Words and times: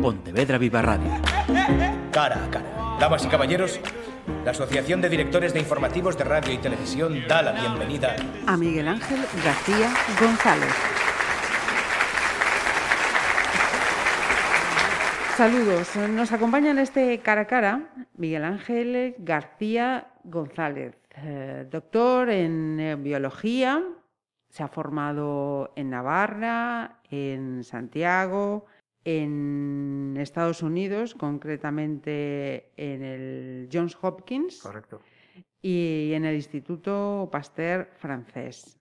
Pontevedra 0.00 0.56
Viva 0.56 0.80
Radio. 0.80 1.10
Cara 2.10 2.44
a 2.44 2.50
cara. 2.50 2.96
Damas 2.98 3.24
y 3.24 3.28
caballeros, 3.28 3.80
la 4.44 4.52
Asociación 4.52 5.00
de 5.00 5.08
Directores 5.10 5.52
de 5.52 5.60
Informativos 5.60 6.16
de 6.16 6.24
Radio 6.24 6.54
y 6.54 6.58
Televisión 6.58 7.22
da 7.28 7.42
la 7.42 7.52
bienvenida 7.52 8.16
a 8.46 8.56
Miguel 8.56 8.88
Ángel 8.88 9.20
García 9.44 9.90
González. 10.18 10.74
Saludos. 15.36 15.96
Nos 15.96 16.32
acompaña 16.32 16.70
en 16.70 16.78
este 16.78 17.18
cara 17.20 17.42
a 17.42 17.46
cara 17.46 17.90
Miguel 18.16 18.44
Ángel 18.44 19.14
García 19.18 20.08
González, 20.24 20.94
eh, 21.16 21.66
doctor 21.70 22.30
en 22.30 22.80
eh, 22.80 22.96
biología, 22.96 23.82
se 24.48 24.62
ha 24.62 24.68
formado 24.68 25.72
en 25.76 25.90
Navarra, 25.90 27.00
en 27.10 27.64
Santiago, 27.64 28.66
en 29.04 30.16
Estados 30.18 30.62
Unidos, 30.62 31.14
concretamente 31.14 32.70
en 32.76 33.02
el 33.02 33.68
Johns 33.72 33.96
Hopkins. 34.00 34.60
Correcto. 34.62 35.00
Y 35.62 36.12
en 36.14 36.24
el 36.24 36.36
Instituto 36.36 37.28
Pasteur 37.30 37.90
francés. 37.98 38.78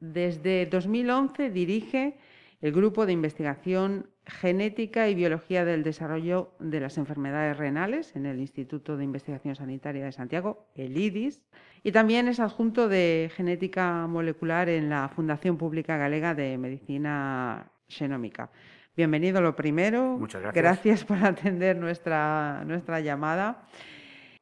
Desde 0.00 0.66
2011 0.66 1.50
dirige 1.50 2.16
el 2.60 2.72
Grupo 2.72 3.04
de 3.04 3.12
Investigación 3.12 4.10
Genética 4.26 5.08
y 5.08 5.14
Biología 5.14 5.66
del 5.66 5.82
Desarrollo 5.82 6.52
de 6.58 6.80
las 6.80 6.96
Enfermedades 6.96 7.56
Renales 7.58 8.16
en 8.16 8.24
el 8.24 8.40
Instituto 8.40 8.96
de 8.96 9.04
Investigación 9.04 9.54
Sanitaria 9.54 10.06
de 10.06 10.12
Santiago, 10.12 10.66
el 10.74 10.96
IDIS, 10.96 11.42
y 11.82 11.92
también 11.92 12.26
es 12.28 12.40
adjunto 12.40 12.88
de 12.88 13.30
Genética 13.34 14.06
Molecular 14.06 14.70
en 14.70 14.88
la 14.88 15.10
Fundación 15.10 15.58
Pública 15.58 15.98
Galega 15.98 16.34
de 16.34 16.56
Medicina 16.56 17.70
Genómica. 17.86 18.50
Bienvenido 18.96 19.40
lo 19.40 19.56
primero. 19.56 20.16
Muchas 20.18 20.40
gracias. 20.42 20.62
Gracias 20.62 21.04
por 21.04 21.24
atender 21.24 21.76
nuestra, 21.76 22.62
nuestra 22.64 23.00
llamada. 23.00 23.66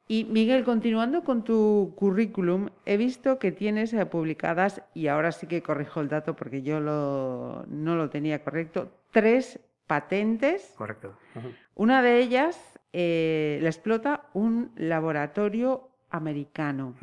Y 0.07 0.25
Miguel, 0.25 0.63
continuando 0.63 1.23
con 1.23 1.43
tu 1.43 1.93
currículum, 1.95 2.69
he 2.85 2.97
visto 2.97 3.39
que 3.39 3.51
tienes 3.51 3.93
eh, 3.93 4.05
publicadas, 4.05 4.83
y 4.93 5.07
ahora 5.07 5.31
sí 5.31 5.47
que 5.47 5.63
corrijo 5.63 6.01
el 6.01 6.09
dato 6.09 6.35
porque 6.35 6.61
yo 6.61 6.79
no 6.79 7.65
lo 7.67 8.09
tenía 8.09 8.43
correcto, 8.43 8.91
tres 9.11 9.59
patentes. 9.87 10.73
Correcto. 10.77 11.17
Una 11.73 12.01
de 12.01 12.19
ellas 12.19 12.79
eh, 12.91 13.57
la 13.61 13.69
explota 13.69 14.29
un 14.33 14.71
laboratorio 14.75 15.89
americano. 16.11 16.95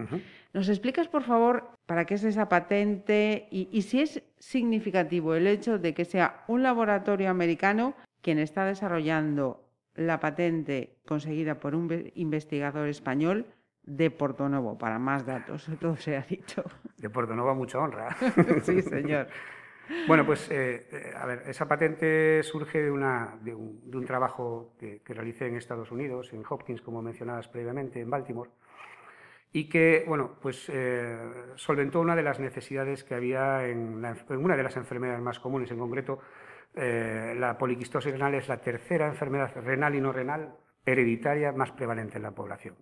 ¿Nos 0.53 0.69
explicas, 0.69 1.06
por 1.06 1.23
favor, 1.23 1.70
para 1.87 2.05
qué 2.05 2.15
es 2.15 2.25
esa 2.25 2.48
patente 2.48 3.47
y, 3.51 3.83
si 3.83 4.01
es 4.01 4.23
significativo 4.39 5.34
el 5.34 5.47
hecho 5.47 5.79
de 5.79 5.95
que 5.95 6.05
sea 6.05 6.45
un 6.48 6.62
laboratorio 6.62 7.31
americano 7.31 7.95
quien 8.20 8.39
está 8.39 8.65
desarrollando 8.65 9.65
la 9.95 10.19
patente 10.19 10.97
conseguida 11.06 11.61
por 11.61 11.75
un 11.75 12.11
investigador 12.15 12.89
español 12.89 13.47
de 13.83 14.11
Portonovo, 14.11 14.77
para 14.77 14.98
más 14.98 15.25
datos, 15.25 15.69
todo 15.81 15.97
se 15.97 16.17
ha 16.17 16.23
dicho. 16.23 16.65
De 16.97 17.11
Portonovo, 17.11 17.55
mucha 17.55 17.78
honra. 17.78 18.17
sí, 18.62 18.83
señor. 18.83 19.28
Bueno, 20.06 20.25
pues, 20.25 20.48
eh, 20.51 20.87
eh, 20.93 21.12
a 21.17 21.27
ver, 21.27 21.43
esa 21.47 21.67
patente 21.67 22.43
surge 22.45 22.81
de, 22.83 22.91
una, 22.91 23.37
de, 23.41 23.55
un, 23.55 24.05
trabajo 24.06 24.75
que, 24.78 25.01
que, 25.03 25.15
realicé 25.15 25.48
en 25.48 25.56
Estados 25.56 25.91
Unidos, 25.91 26.33
en 26.33 26.45
Hopkins, 26.48 26.81
como 26.81 27.03
mencionabas 27.03 27.48
previamente, 27.48 28.01
en 28.01 28.09
Baltimore, 28.09 28.51
y 29.53 29.69
que, 29.69 30.05
bueno, 30.06 30.37
pues 30.41 30.69
eh, 30.69 31.19
solventó 31.56 32.01
una 32.01 32.15
de 32.15 32.23
las 32.23 32.39
necesidades 32.39 33.05
que 33.05 33.15
había 33.15 33.67
en, 33.67 34.05
en, 34.05 34.37
una 34.37 34.56
de 34.56 34.62
las 34.62 34.77
enfermedades 34.77 35.23
más 35.23 35.41
comunes, 35.41 35.70
en 35.70 35.79
concreto, 35.79 36.20
la 36.73 37.56
poliquistosis 37.59 38.12
renal 38.12 38.34
es 38.37 38.47
la 38.47 38.61
tercera 38.61 39.09
enfermedad 39.09 39.51
renal 39.56 39.97
y 39.97 40.01
no 40.01 40.12
renal 40.12 40.55
hereditaria 40.87 41.51
más 41.53 41.73
prevalente 41.73 42.17
en 42.17 42.23
la 42.23 42.31
población. 42.31 42.77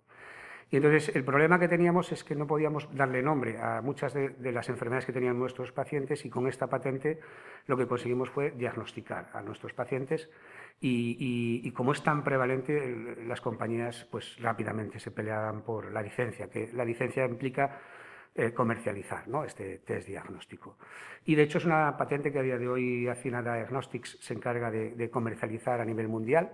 Y 0.71 0.75
entonces 0.75 1.15
el 1.15 1.23
problema 1.23 1.59
que 1.59 1.67
teníamos 1.67 2.11
es 2.11 2.23
que 2.23 2.35
no 2.35 2.45
podíamos 2.45 2.87
darle 2.95 3.23
nombre 3.23 3.57
a 3.59 3.81
muchas 3.81 4.13
de, 4.13 4.51
las 4.51 4.69
enfermedades 4.69 5.05
que 5.05 5.13
tenían 5.13 5.39
nuestros 5.39 5.71
pacientes 5.71 6.25
y 6.25 6.29
con 6.29 6.47
esta 6.47 6.67
patente 6.67 7.19
lo 7.65 7.75
que 7.75 7.87
conseguimos 7.87 8.29
fue 8.29 8.51
diagnosticar 8.51 9.31
a 9.33 9.41
nuestros 9.41 9.73
pacientes 9.73 10.29
y, 10.79 11.71
como 11.71 11.91
es 11.91 12.03
tan 12.03 12.23
prevalente, 12.23 12.95
las 13.25 13.41
compañías 13.41 14.07
pues 14.11 14.37
rápidamente 14.39 14.99
se 14.99 15.11
peleaban 15.11 15.61
por 15.61 15.91
la 15.91 16.01
licencia, 16.01 16.49
que 16.49 16.69
la 16.73 16.85
licencia 16.85 17.25
implica 17.25 17.79
eh, 18.35 18.53
comercializar 18.53 19.27
¿no? 19.27 19.43
este 19.43 19.79
test 19.79 20.07
diagnóstico. 20.07 20.77
Y 21.25 21.33
de 21.33 21.43
hecho 21.43 21.57
es 21.57 21.65
una 21.65 21.97
patente 21.97 22.31
que 22.31 22.39
a 22.39 22.43
día 22.43 22.59
de 22.59 22.67
hoy 22.69 23.07
Acina 23.07 23.41
Diagnostics 23.41 24.19
se 24.21 24.35
encarga 24.35 24.69
de 24.69 25.09
comercializar 25.09 25.81
a 25.81 25.85
nivel 25.85 26.07
mundial 26.07 26.51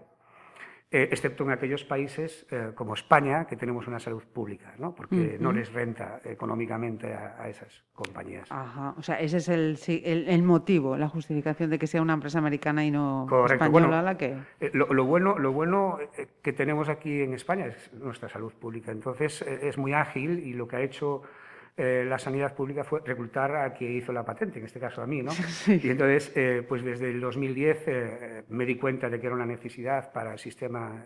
eh, 0.96 1.10
excepto 1.12 1.44
en 1.44 1.52
aquellos 1.52 1.84
países 1.84 2.48
eh, 2.52 2.72
como 2.74 2.94
España, 2.94 3.48
que 3.48 3.58
tenemos 3.58 3.86
una 3.86 4.00
salud 4.00 4.24
pública, 4.24 4.76
¿no? 4.78 4.96
porque 4.96 5.36
no 5.42 5.52
les 5.52 5.74
renta 5.74 6.22
económicamente 6.24 7.14
a, 7.14 7.50
esas 7.50 7.84
compañías. 7.92 8.50
Ajá. 8.50 8.96
O 8.98 9.02
sea, 9.02 9.20
ese 9.20 9.38
es 9.38 9.50
el, 9.50 9.78
el, 10.26 10.44
motivo, 10.44 10.96
la 10.96 11.10
justificación 11.10 11.70
de 11.70 11.80
que 11.80 11.86
sea 11.86 12.02
una 12.02 12.14
empresa 12.14 12.40
americana 12.40 12.86
y 12.86 12.92
no 12.92 13.26
Correcto. 13.28 13.66
española 13.66 14.02
la 14.02 14.16
que... 14.16 14.38
Eh, 14.62 14.72
lo, 14.72 15.04
bueno, 15.04 15.38
lo 15.38 15.52
bueno 15.52 15.98
que 16.42 16.54
tenemos 16.54 16.88
aquí 16.88 17.24
en 17.24 17.34
España 17.34 17.66
es 17.66 17.92
nuestra 17.92 18.30
salud 18.30 18.54
pública. 18.54 18.94
Entonces, 18.94 19.42
es 19.42 19.78
muy 19.78 19.92
ágil 19.92 20.40
y 20.48 20.54
lo 20.54 20.66
que 20.66 20.78
ha 20.78 20.82
hecho 20.82 21.24
eh, 21.78 22.06
la 22.08 22.18
sanidad 22.18 22.56
pública 22.56 22.86
fue 22.86 23.02
reclutar 23.04 23.54
a 23.58 23.74
quien 23.74 23.98
hizo 23.98 24.14
la 24.14 24.24
patente, 24.24 24.60
en 24.60 24.66
este 24.66 24.80
caso 24.80 25.02
a 25.02 25.08
mí, 25.08 25.22
¿no? 25.22 25.32
Y 25.68 25.90
entonces, 25.90 26.32
eh, 26.36 26.66
pues 26.68 26.84
desde 26.84 27.10
el 27.10 27.20
2010 27.20 27.84
eh, 27.88 28.44
me 28.48 28.66
di 28.66 28.78
cuenta 28.78 29.10
de 29.10 29.20
que 29.20 29.28
era 29.28 29.36
una 29.36 29.46
necesidad 29.46 30.14
para 30.14 30.34
el 30.34 30.40
sistema 30.40 31.04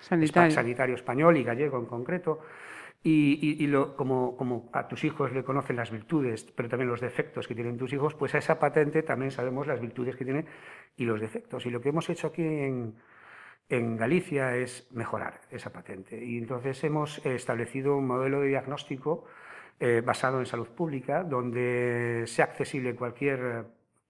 sanitario. 0.00 0.94
español 0.94 1.36
y 1.36 1.44
gallego 1.44 1.78
en 1.78 1.84
concreto. 1.84 2.40
Y, 3.06 3.66
lo, 3.66 3.94
como, 3.96 4.34
como, 4.34 4.70
a 4.72 4.88
tus 4.88 5.04
hijos 5.04 5.30
le 5.32 5.44
conocen 5.44 5.76
las 5.76 5.90
virtudes, 5.90 6.44
pero 6.56 6.70
también 6.70 6.88
los 6.88 7.02
defectos 7.02 7.46
que 7.46 7.54
tienen 7.54 7.76
tus 7.76 7.92
hijos, 7.92 8.14
pues 8.14 8.34
a 8.34 8.38
esa 8.38 8.58
patente 8.58 9.02
también 9.02 9.30
sabemos 9.30 9.66
las 9.66 9.78
virtudes 9.78 10.16
que 10.16 10.24
tiene 10.24 10.46
y 10.96 11.04
los 11.04 11.20
defectos. 11.20 11.66
Y 11.66 11.70
lo 11.70 11.82
que 11.82 11.90
hemos 11.90 12.08
hecho 12.08 12.28
aquí 12.28 12.40
en, 12.42 12.94
en 13.68 13.98
Galicia 13.98 14.56
es 14.56 14.88
mejorar 14.90 15.42
esa 15.50 15.70
patente. 15.70 16.24
Y 16.24 16.38
entonces 16.38 16.82
hemos 16.82 17.18
establecido 17.26 17.94
un 17.98 18.06
modelo 18.06 18.40
de 18.40 18.48
diagnóstico 18.48 19.26
eh, 19.80 20.02
basado 20.04 20.38
en 20.38 20.46
salud 20.46 20.68
pública, 20.68 21.24
donde 21.24 22.24
sea 22.26 22.46
accesible 22.46 22.94
cualquier 22.94 23.64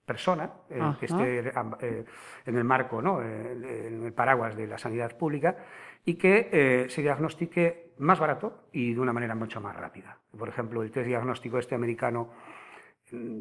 persona 0.04 0.50
eh, 0.68 0.80
que 1.00 1.06
esté 1.06 1.38
eh, 1.38 2.04
en 2.44 2.56
el 2.56 2.64
marco, 2.64 3.00
¿no? 3.00 3.22
en 3.22 4.04
el 4.04 4.12
paraguas 4.12 4.56
de 4.56 4.66
la 4.66 4.76
sanidad 4.76 5.16
pública, 5.16 5.56
y 6.04 6.14
que 6.14 6.86
se 6.90 7.00
diagnostique 7.00 7.92
más 7.98 8.20
barato 8.20 8.66
y 8.72 8.92
de 8.92 9.00
una 9.00 9.14
manera 9.14 9.34
mucho 9.34 9.60
más 9.60 9.74
rápida. 9.74 10.18
Por 10.36 10.48
ejemplo, 10.50 10.82
el 10.82 10.90
test 10.90 11.06
diagnóstico 11.06 11.58
este 11.58 11.74
americano 11.74 12.28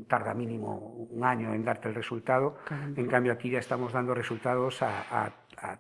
tarda 0.08 0.34
mínimo 0.34 1.08
un 1.10 1.24
año 1.24 1.54
en 1.54 1.64
darte 1.64 1.90
el 1.90 1.96
resultado, 1.96 2.58
en 2.96 3.08
cambio 3.08 3.34
aquí 3.34 3.50
ya 3.50 3.60
estamos 3.60 3.94
dando 3.94 4.14
resultados 4.14 4.82
a, 4.82 5.32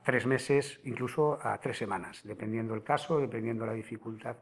tres 0.03 0.25
meses, 0.25 0.79
incluso 0.85 1.39
a 1.41 1.57
tres 1.59 1.77
semanas, 1.77 2.21
dependiendo 2.23 2.73
el 2.73 2.83
caso, 2.83 3.19
dependiendo 3.19 3.65
la 3.65 3.73
dificultad 3.73 4.37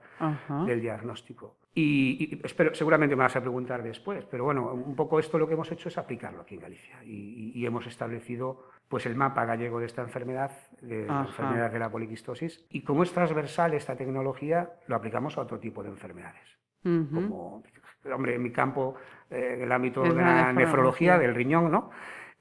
del 0.65 0.81
diagnóstico. 0.81 1.57
Y, 1.73 2.39
espero, 2.43 2.75
seguramente 2.75 3.15
me 3.15 3.23
vas 3.23 3.35
a 3.35 3.41
preguntar 3.41 3.81
después, 3.81 4.25
pero 4.25 4.43
bueno, 4.43 4.73
un 4.73 4.95
poco 4.95 5.19
esto 5.19 5.39
lo 5.39 5.47
que 5.47 5.53
hemos 5.53 5.71
hecho 5.71 5.87
es 5.87 5.97
aplicarlo 5.97 6.41
aquí 6.41 6.55
en 6.55 6.61
Galicia. 6.61 7.03
Y, 7.03 7.65
hemos 7.65 7.87
establecido 7.87 8.67
pues 8.89 9.05
el 9.05 9.15
mapa 9.15 9.45
gallego 9.45 9.79
de 9.79 9.85
esta 9.85 10.01
enfermedad, 10.01 10.51
de 10.81 11.05
la 11.05 11.21
enfermedad 11.21 11.71
de 11.71 11.79
la 11.79 11.89
poliquistosis, 11.89 12.65
y 12.69 12.81
como 12.81 13.03
es 13.03 13.13
transversal 13.13 13.73
esta 13.73 13.95
tecnología, 13.95 14.69
lo 14.87 14.97
aplicamos 14.97 15.37
a 15.37 15.41
otro 15.41 15.59
tipo 15.59 15.81
de 15.81 15.89
enfermedades. 15.89 16.57
Como, 16.83 17.63
hombre, 18.05 18.35
en 18.35 18.43
mi 18.43 18.51
campo, 18.51 18.95
eh, 19.29 19.55
en 19.55 19.63
el 19.63 19.71
ámbito 19.71 20.03
de 20.03 20.13
la 20.13 20.53
nefrología, 20.53 21.17
del 21.17 21.35
riñón, 21.35 21.71
¿no? 21.71 21.91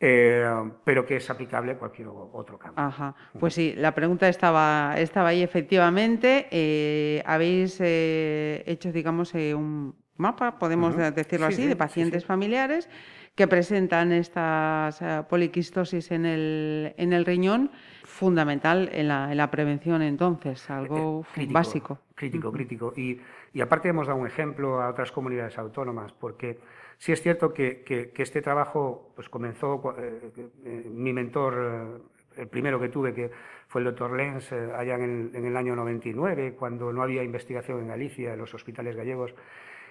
Eh, 0.02 0.42
pero 0.82 1.04
que 1.04 1.16
es 1.16 1.28
aplicable 1.28 1.72
a 1.72 1.78
cualquier 1.78 2.08
otro 2.08 2.58
campo. 2.58 2.80
Ajá. 2.80 3.14
Pues 3.38 3.52
sí, 3.52 3.74
la 3.76 3.94
pregunta 3.94 4.30
estaba, 4.30 4.94
estaba 4.96 5.28
ahí 5.28 5.42
efectivamente. 5.42 6.46
Eh, 6.50 7.22
habéis 7.26 7.76
eh, 7.80 8.62
hecho, 8.66 8.92
digamos, 8.92 9.34
un 9.34 9.94
mapa, 10.16 10.58
podemos 10.58 10.96
decirlo 10.96 11.46
así, 11.46 11.66
de 11.66 11.76
pacientes 11.76 12.24
familiares 12.24 12.88
que 13.34 13.46
presentan 13.46 14.12
estas 14.12 15.02
poliquistosis 15.28 16.10
en 16.10 16.24
el, 16.26 16.94
en 16.96 17.12
el 17.12 17.24
riñón, 17.26 17.70
fundamental 18.10 18.90
en 18.92 19.08
la, 19.08 19.30
en 19.30 19.36
la 19.36 19.50
prevención 19.50 20.02
entonces, 20.02 20.68
algo 20.70 21.24
básico. 21.48 21.98
Crítico, 22.14 22.52
crítico. 22.52 22.92
Y, 22.96 23.20
y 23.54 23.60
aparte 23.60 23.88
hemos 23.88 24.06
dado 24.06 24.18
un 24.18 24.26
ejemplo 24.26 24.82
a 24.82 24.90
otras 24.90 25.10
comunidades 25.10 25.56
autónomas, 25.56 26.12
porque 26.12 26.58
Sí 27.00 27.12
es 27.12 27.22
cierto 27.22 27.54
que, 27.54 28.12
este 28.18 28.42
trabajo 28.42 29.10
pues, 29.16 29.30
comenzó, 29.30 29.96
eh, 29.98 30.30
eh, 30.66 30.84
mi 30.92 31.14
mentor, 31.14 32.02
eh, 32.36 32.42
el 32.42 32.48
primero 32.48 32.78
que 32.78 32.90
tuve, 32.90 33.14
que 33.14 33.30
fue 33.68 33.80
el 33.80 33.86
doctor 33.86 34.12
Lenz, 34.14 34.52
allá 34.52 34.96
en 34.96 35.30
el, 35.32 35.56
año 35.56 35.74
99, 35.74 36.56
cuando 36.58 36.92
no 36.92 37.02
había 37.02 37.22
investigación 37.22 37.80
en 37.80 37.88
Galicia, 37.88 38.34
en 38.34 38.38
los 38.38 38.52
hospitales 38.52 38.96
gallegos, 38.96 39.34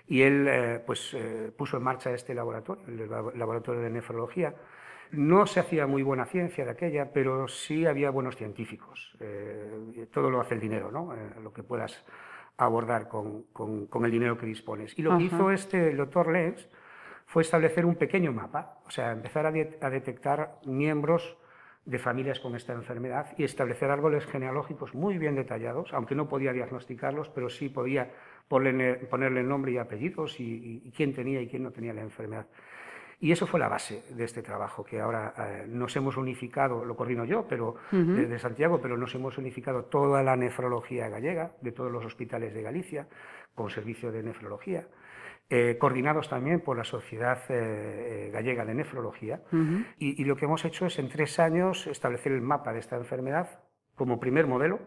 y 0.07 0.21
él 0.21 0.81
pues, 0.85 1.17
puso 1.57 1.77
en 1.77 1.83
marcha 1.83 2.11
este 2.11 2.35
laboratorio, 2.35 2.83
el 2.87 3.39
laboratorio 3.39 3.81
de 3.81 3.89
nefrología, 3.89 4.53
No 5.11 5.45
se 5.47 5.59
hacía 5.59 5.87
muy 5.87 6.03
buena 6.03 6.25
ciencia 6.25 6.65
de 6.65 6.71
aquella, 6.71 7.11
pero 7.11 7.47
sí 7.47 7.85
había 7.85 8.09
buenos 8.11 8.35
científicos. 8.35 9.15
Eh, 9.19 10.07
todo 10.11 10.29
lo 10.29 10.39
hace 10.39 10.55
el 10.55 10.59
dinero, 10.59 10.91
¿no? 10.91 11.13
Eh, 11.13 11.41
lo 11.41 11.51
que 11.51 11.63
puedas 11.63 12.03
abordar 12.57 13.07
con, 13.07 13.43
con, 13.53 14.05
el 14.05 14.11
dinero 14.11 14.37
que 14.37 14.45
dispones. 14.45 14.97
Y 14.97 15.01
lo 15.01 15.17
que 15.17 15.23
hizo 15.23 15.49
este 15.49 15.89
el 15.89 15.97
doctor 15.97 16.31
Lenz 16.31 16.67
fue 17.25 17.43
establecer 17.43 17.85
un 17.85 17.95
pequeño 17.95 18.33
mapa, 18.33 18.79
o 18.85 18.91
sea, 18.91 19.11
empezar 19.11 19.45
a, 19.45 19.49
a 19.49 19.89
detectar 19.89 20.59
miembros 20.65 21.37
de 21.85 21.97
familias 21.97 22.39
con 22.39 22.55
esta 22.55 22.73
enfermedad 22.73 23.33
y 23.37 23.43
establecer 23.43 23.89
árboles 23.89 24.25
genealógicos 24.25 24.93
muy 24.93 25.17
bien 25.17 25.35
detallados, 25.35 25.93
aunque 25.93 26.15
no 26.15 26.27
podía 26.27 26.53
diagnosticarlos, 26.53 27.29
pero 27.29 27.49
sí 27.49 27.69
podía 27.69 28.11
ponerle, 28.47 28.95
ponerle 28.95 29.43
nombre 29.43 29.71
y 29.71 29.77
apellidos 29.77 30.39
y, 30.39 30.91
quién 30.95 31.13
tenía 31.13 31.41
y 31.41 31.47
quién 31.47 31.63
no 31.63 31.71
tenía 31.71 31.93
la 31.93 32.01
enfermedad. 32.01 32.45
Y 33.21 33.33
eso 33.33 33.45
fue 33.45 33.59
la 33.59 33.67
base 33.67 34.03
de 34.11 34.23
este 34.23 34.41
trabajo, 34.41 34.85
que 34.85 35.01
ahora 35.01 35.33
eh, 35.37 35.65
nos 35.67 35.93
hemos 35.97 36.15
unificado, 36.15 36.85
lo 36.85 36.95
coordino 36.95 37.25
yo, 37.25 37.45
pero 37.49 37.75
de 37.91 38.39
Santiago, 38.39 38.79
pero 38.81 38.97
nos 38.97 39.13
hemos 39.13 39.37
unificado 39.37 39.83
toda 39.85 40.23
la 40.23 40.37
nefrología 40.37 41.09
gallega, 41.09 41.51
de 41.59 41.73
todos 41.73 41.91
los 41.91 42.05
hospitales 42.05 42.53
de 42.53 42.61
Galicia, 42.61 43.07
con 43.53 43.69
servicio 43.69 44.13
de 44.13 44.23
nefrología. 44.23 44.87
Eh, 45.49 45.77
coordinados 45.77 46.29
también 46.29 46.61
por 46.61 46.77
la 46.77 46.85
Sociedad 46.85 47.41
eh, 47.49 48.29
Gallega 48.31 48.63
de 48.63 48.75
Nefrología. 48.75 49.41
y, 49.97 50.23
lo 50.23 50.37
que 50.37 50.45
hemos 50.45 50.63
hecho 50.63 50.85
es 50.85 50.97
en 50.97 51.09
tres 51.09 51.39
años 51.39 51.87
establecer 51.87 52.31
el 52.31 52.41
mapa 52.41 52.71
de 52.71 52.79
esta 52.79 52.95
enfermedad 52.95 53.63
como 53.95 54.19
primer 54.19 54.47
modelo. 54.47 54.79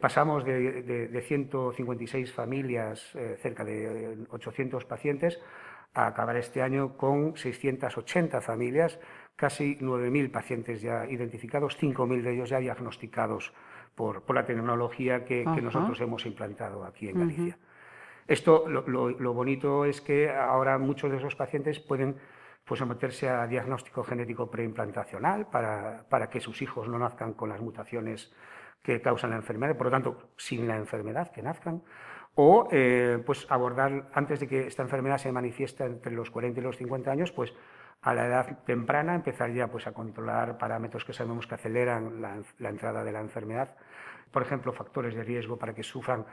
pasamos 0.00 0.44
de, 0.44 0.82
de, 0.82 1.20
156 1.20 2.32
familias, 2.32 3.16
cerca 3.40 3.64
de 3.64 4.26
800 4.30 4.84
pacientes, 4.86 5.38
a 5.94 6.06
acabar 6.06 6.36
este 6.36 6.62
año 6.62 6.96
con 6.96 7.36
680 7.36 8.40
familias, 8.40 8.98
casi 9.36 9.76
9.000 9.78 10.30
pacientes 10.30 10.80
ya 10.80 11.06
identificados, 11.06 11.78
5.000 11.80 12.22
de 12.22 12.34
ellos 12.34 12.50
ya 12.50 12.58
diagnosticados 12.58 13.52
por, 13.94 14.22
por 14.22 14.36
la 14.36 14.46
tecnología 14.46 15.24
que, 15.24 15.44
nosotros 15.44 16.00
hemos 16.00 16.24
implantado 16.26 16.84
aquí 16.84 17.08
en 17.08 17.18
Galicia. 17.18 17.58
Esto, 18.26 18.66
lo, 18.68 19.34
bonito 19.34 19.84
es 19.84 20.00
que 20.00 20.30
ahora 20.30 20.78
muchos 20.78 21.10
de 21.10 21.18
esos 21.18 21.34
pacientes 21.34 21.80
pueden 21.80 22.16
pues, 22.64 22.78
someterse 22.78 23.28
a 23.28 23.46
diagnóstico 23.46 24.04
genético 24.04 24.50
preimplantacional 24.50 25.46
para, 25.46 26.04
para 26.08 26.30
que 26.30 26.40
sus 26.40 26.62
hijos 26.62 26.88
no 26.88 26.98
nazcan 26.98 27.34
con 27.34 27.48
las 27.48 27.60
mutaciones 27.60 28.32
que 28.82 29.00
causan 29.00 29.30
la 29.30 29.36
enfermedad, 29.36 29.76
por 29.76 29.86
lo 29.86 29.90
tanto, 29.92 30.30
sin 30.36 30.66
la 30.66 30.76
enfermedad, 30.76 31.30
que 31.30 31.42
nazcan, 31.42 31.82
o 32.34 32.68
eh, 32.70 33.22
pues 33.24 33.46
abordar, 33.50 34.08
antes 34.14 34.40
de 34.40 34.48
que 34.48 34.66
esta 34.66 34.82
enfermedad 34.82 35.18
se 35.18 35.32
manifieste 35.32 35.84
entre 35.84 36.12
los 36.12 36.30
40 36.30 36.60
y 36.60 36.62
los 36.62 36.76
50 36.76 37.10
años, 37.10 37.32
pues 37.32 37.52
a 38.00 38.14
la 38.14 38.26
edad 38.26 38.58
temprana 38.64 39.14
empezar 39.14 39.52
ya 39.52 39.68
pues, 39.68 39.86
a 39.86 39.92
controlar 39.92 40.58
parámetros 40.58 41.04
que 41.04 41.12
sabemos 41.12 41.46
que 41.46 41.54
aceleran 41.54 42.20
la 42.58 42.68
entrada 42.68 43.04
de 43.04 43.12
la 43.12 43.20
enfermedad, 43.20 43.76
por 44.30 44.42
ejemplo, 44.42 44.72
factores 44.72 45.14
de 45.14 45.22
riesgo 45.22 45.58
para 45.58 45.74
que 45.74 45.82
sufran 45.82 46.24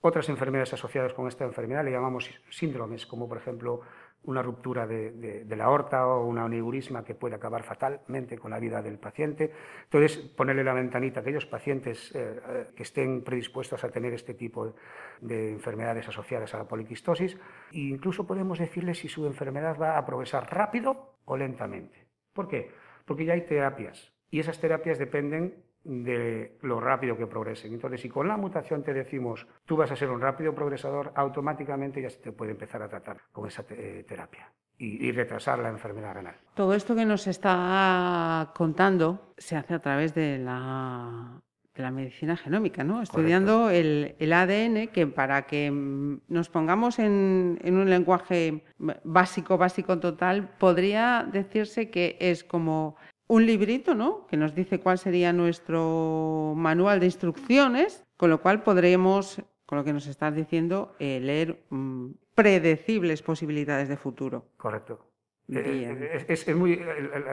otras 0.00 0.28
enfermedades 0.28 0.72
asociadas 0.74 1.12
con 1.12 1.26
esta 1.26 1.44
enfermedad 1.44 1.84
le 1.84 1.90
llamamos 1.90 2.30
síndromes, 2.50 3.04
como 3.04 3.28
por 3.28 3.38
ejemplo 3.38 3.80
una 4.24 4.42
ruptura 4.42 4.86
de, 4.86 5.44
la 5.48 5.64
aorta 5.64 6.06
o 6.06 6.26
un 6.26 6.38
aneurisma 6.38 7.04
que 7.04 7.14
puede 7.14 7.36
acabar 7.36 7.62
fatalmente 7.62 8.36
con 8.36 8.50
la 8.50 8.58
vida 8.58 8.82
del 8.82 8.98
paciente. 8.98 9.50
Entonces, 9.84 10.18
ponerle 10.18 10.64
la 10.64 10.74
ventanita 10.74 11.20
a 11.20 11.22
aquellos 11.22 11.46
pacientes 11.46 12.14
eh, 12.14 12.40
eh, 12.48 12.66
que 12.76 12.82
estén 12.82 13.22
predispuestos 13.24 13.82
a 13.84 13.90
tener 13.90 14.12
este 14.12 14.34
tipo 14.34 14.74
de 15.20 15.52
enfermedades 15.52 16.08
asociadas 16.08 16.52
a 16.54 16.58
la 16.58 16.68
poliquistosis. 16.68 17.36
E 17.72 17.78
incluso 17.78 18.26
podemos 18.26 18.58
decirles 18.58 18.98
si 18.98 19.08
su 19.08 19.26
enfermedad 19.26 19.78
va 19.80 19.96
a 19.96 20.04
progresar 20.04 20.52
rápido 20.52 21.14
o 21.24 21.36
lentamente. 21.36 22.06
¿Por 22.32 22.48
qué? 22.48 22.70
Porque 23.04 23.24
ya 23.24 23.32
hay 23.32 23.46
terapias 23.46 24.12
y 24.30 24.40
esas 24.40 24.60
terapias 24.60 24.98
dependen 24.98 25.64
de 25.84 26.58
lo 26.62 26.80
rápido 26.80 27.16
que 27.16 27.26
progresen. 27.26 27.72
Entonces, 27.72 28.00
si 28.00 28.08
con 28.08 28.28
la 28.28 28.36
mutación 28.36 28.82
te 28.82 28.92
decimos 28.92 29.46
tú 29.64 29.76
vas 29.76 29.90
a 29.90 29.96
ser 29.96 30.10
un 30.10 30.20
rápido 30.20 30.54
progresador, 30.54 31.12
automáticamente 31.14 32.02
ya 32.02 32.10
se 32.10 32.18
te 32.18 32.32
puede 32.32 32.52
empezar 32.52 32.82
a 32.82 32.88
tratar 32.88 33.18
con 33.32 33.46
esa 33.46 33.64
eh, 33.70 34.04
terapia 34.06 34.52
y, 34.78 35.10
retrasar 35.12 35.58
la 35.58 35.70
enfermedad 35.70 36.14
renal. 36.14 36.36
Todo 36.54 36.74
esto 36.74 36.94
que 36.94 37.04
nos 37.04 37.26
está 37.26 38.52
contando 38.54 39.32
se 39.36 39.56
hace 39.56 39.74
a 39.74 39.80
través 39.80 40.14
de 40.14 40.38
la, 40.38 41.40
de 41.74 41.82
la 41.82 41.90
medicina 41.90 42.36
genómica, 42.36 42.84
¿no? 42.84 43.02
Estudiando 43.02 43.70
el, 43.70 44.14
el, 44.20 44.32
ADN, 44.32 44.88
que 44.88 45.08
para 45.08 45.46
que 45.46 45.70
nos 45.72 46.48
pongamos 46.48 47.00
en, 47.00 47.58
en 47.62 47.76
un 47.76 47.90
lenguaje 47.90 48.64
básico, 49.02 49.58
básico 49.58 49.98
total, 49.98 50.56
podría 50.58 51.26
decirse 51.28 51.90
que 51.90 52.16
es 52.20 52.44
como 52.44 52.96
un 53.28 53.46
librito, 53.46 53.94
¿no? 53.94 54.26
Que 54.26 54.36
nos 54.36 54.54
dice 54.54 54.80
cuál 54.80 54.98
sería 54.98 55.32
nuestro 55.32 56.54
manual 56.56 56.98
de 56.98 57.06
instrucciones, 57.06 58.04
con 58.16 58.30
lo 58.30 58.40
cual 58.40 58.62
podremos, 58.62 59.42
con 59.66 59.78
lo 59.78 59.84
que 59.84 59.92
nos 59.92 60.06
estás 60.06 60.34
diciendo, 60.34 60.94
eh, 60.98 61.20
leer 61.20 61.62
mm, 61.70 62.10
predecibles 62.34 63.22
posibilidades 63.22 63.88
de 63.88 63.96
futuro. 63.96 64.46
Correcto. 64.56 65.04
Eh, 65.50 66.26
es, 66.28 66.54
muy, 66.54 66.76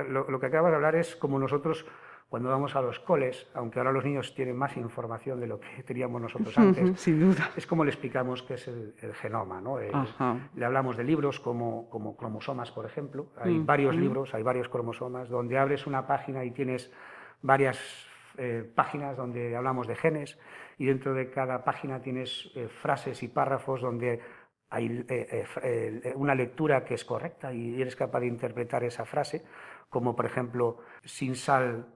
lo, 0.10 0.30
lo, 0.30 0.40
que 0.40 0.46
acabas 0.46 0.72
de 0.72 0.76
hablar 0.78 0.96
es 0.96 1.18
como 1.18 1.38
nosotros 1.38 1.86
cuando 2.36 2.50
vamos 2.50 2.76
a 2.76 2.82
los 2.82 3.00
coles, 3.00 3.48
aunque 3.54 3.80
ahora 3.80 3.94
los 3.94 4.04
niños 4.04 4.36
tienen 4.36 4.58
más 4.58 4.76
información 4.76 5.40
de 5.40 5.48
lo 5.48 5.58
que 5.58 5.84
teníamos 5.88 6.22
nosotros 6.22 6.58
antes, 6.58 7.00
Sin 7.00 7.18
duda. 7.18 7.52
es 7.56 7.66
como 7.66 7.86
le 7.86 7.92
explicamos 7.92 8.44
qué 8.44 8.56
es 8.56 8.68
el, 8.68 8.94
genoma. 9.14 9.62
¿no? 9.62 9.78
le 9.80 10.66
hablamos 10.66 10.98
de 10.98 11.06
libros 11.06 11.40
como, 11.40 11.90
como 11.90 12.18
cromosomas, 12.18 12.74
por 12.74 12.86
ejemplo. 12.86 13.28
Hay 13.38 13.54
mm, 13.54 13.66
varios 13.66 13.96
mm. 13.96 14.00
libros, 14.02 14.34
hay 14.34 14.44
varios 14.44 14.68
cromosomas, 14.68 15.30
donde 15.30 15.58
abres 15.58 15.88
una 15.88 16.06
página 16.06 16.44
y 16.44 16.52
tienes 16.52 16.92
varias 17.42 17.80
eh, 18.38 18.70
páginas 18.76 19.16
donde 19.16 19.56
hablamos 19.56 19.88
de 19.88 19.96
genes 19.96 20.38
y 20.78 20.88
dentro 20.88 21.14
de 21.14 21.30
cada 21.30 21.64
página 21.64 22.02
tienes 22.02 22.52
eh, 22.58 22.68
frases 22.68 23.24
y 23.24 23.30
párrafos 23.30 23.80
donde 23.80 24.20
hay 24.70 25.06
eh, 25.08 26.14
una 26.18 26.36
lectura 26.36 26.84
que 26.84 26.96
es 26.96 27.06
correcta 27.06 27.54
y 27.54 27.82
eres 27.82 27.96
capaz 27.96 28.20
de 28.20 28.28
interpretar 28.28 28.84
esa 28.84 29.06
frase, 29.06 29.46
como 29.90 30.18
por 30.18 30.26
ejemplo, 30.26 30.80
sin 31.06 31.38
sal 31.38 31.95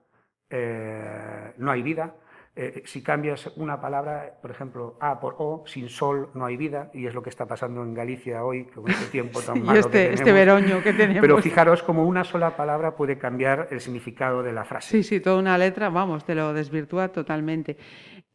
eh, 0.49 1.53
no 1.57 1.71
hay 1.71 1.81
vida. 1.81 2.15
Eh, 2.55 2.83
si 2.85 3.01
cambias 3.01 3.47
una 3.55 3.79
palabra, 3.79 4.33
por 4.41 4.51
ejemplo, 4.51 4.97
A 4.99 5.19
por 5.19 5.35
O, 5.37 5.63
sin 5.65 5.87
sol 5.87 6.29
no 6.33 6.45
hay 6.45 6.57
vida, 6.57 6.89
y 6.93 7.05
es 7.05 7.13
lo 7.13 7.23
que 7.23 7.29
está 7.29 7.45
pasando 7.45 7.81
en 7.83 7.93
Galicia 7.93 8.43
hoy, 8.43 8.65
con 8.65 8.89
este 8.89 9.05
tiempo 9.11 9.39
tan 9.41 9.63
malo 9.63 9.79
este, 9.79 10.09
que 10.09 10.13
este 10.15 10.31
veroño 10.33 10.83
que 10.83 10.91
tenemos. 10.91 11.21
Pero 11.21 11.37
fijaros 11.37 11.83
como 11.83 12.05
una 12.05 12.23
sola 12.25 12.57
palabra 12.57 12.95
puede 12.95 13.17
cambiar 13.17 13.69
el 13.71 13.79
significado 13.79 14.43
de 14.43 14.51
la 14.51 14.65
frase. 14.65 14.89
Sí, 14.89 15.03
sí, 15.03 15.19
toda 15.21 15.37
una 15.37 15.57
letra, 15.57 15.89
vamos, 15.89 16.25
te 16.25 16.35
lo 16.35 16.53
desvirtúa 16.53 17.09
totalmente. 17.09 17.77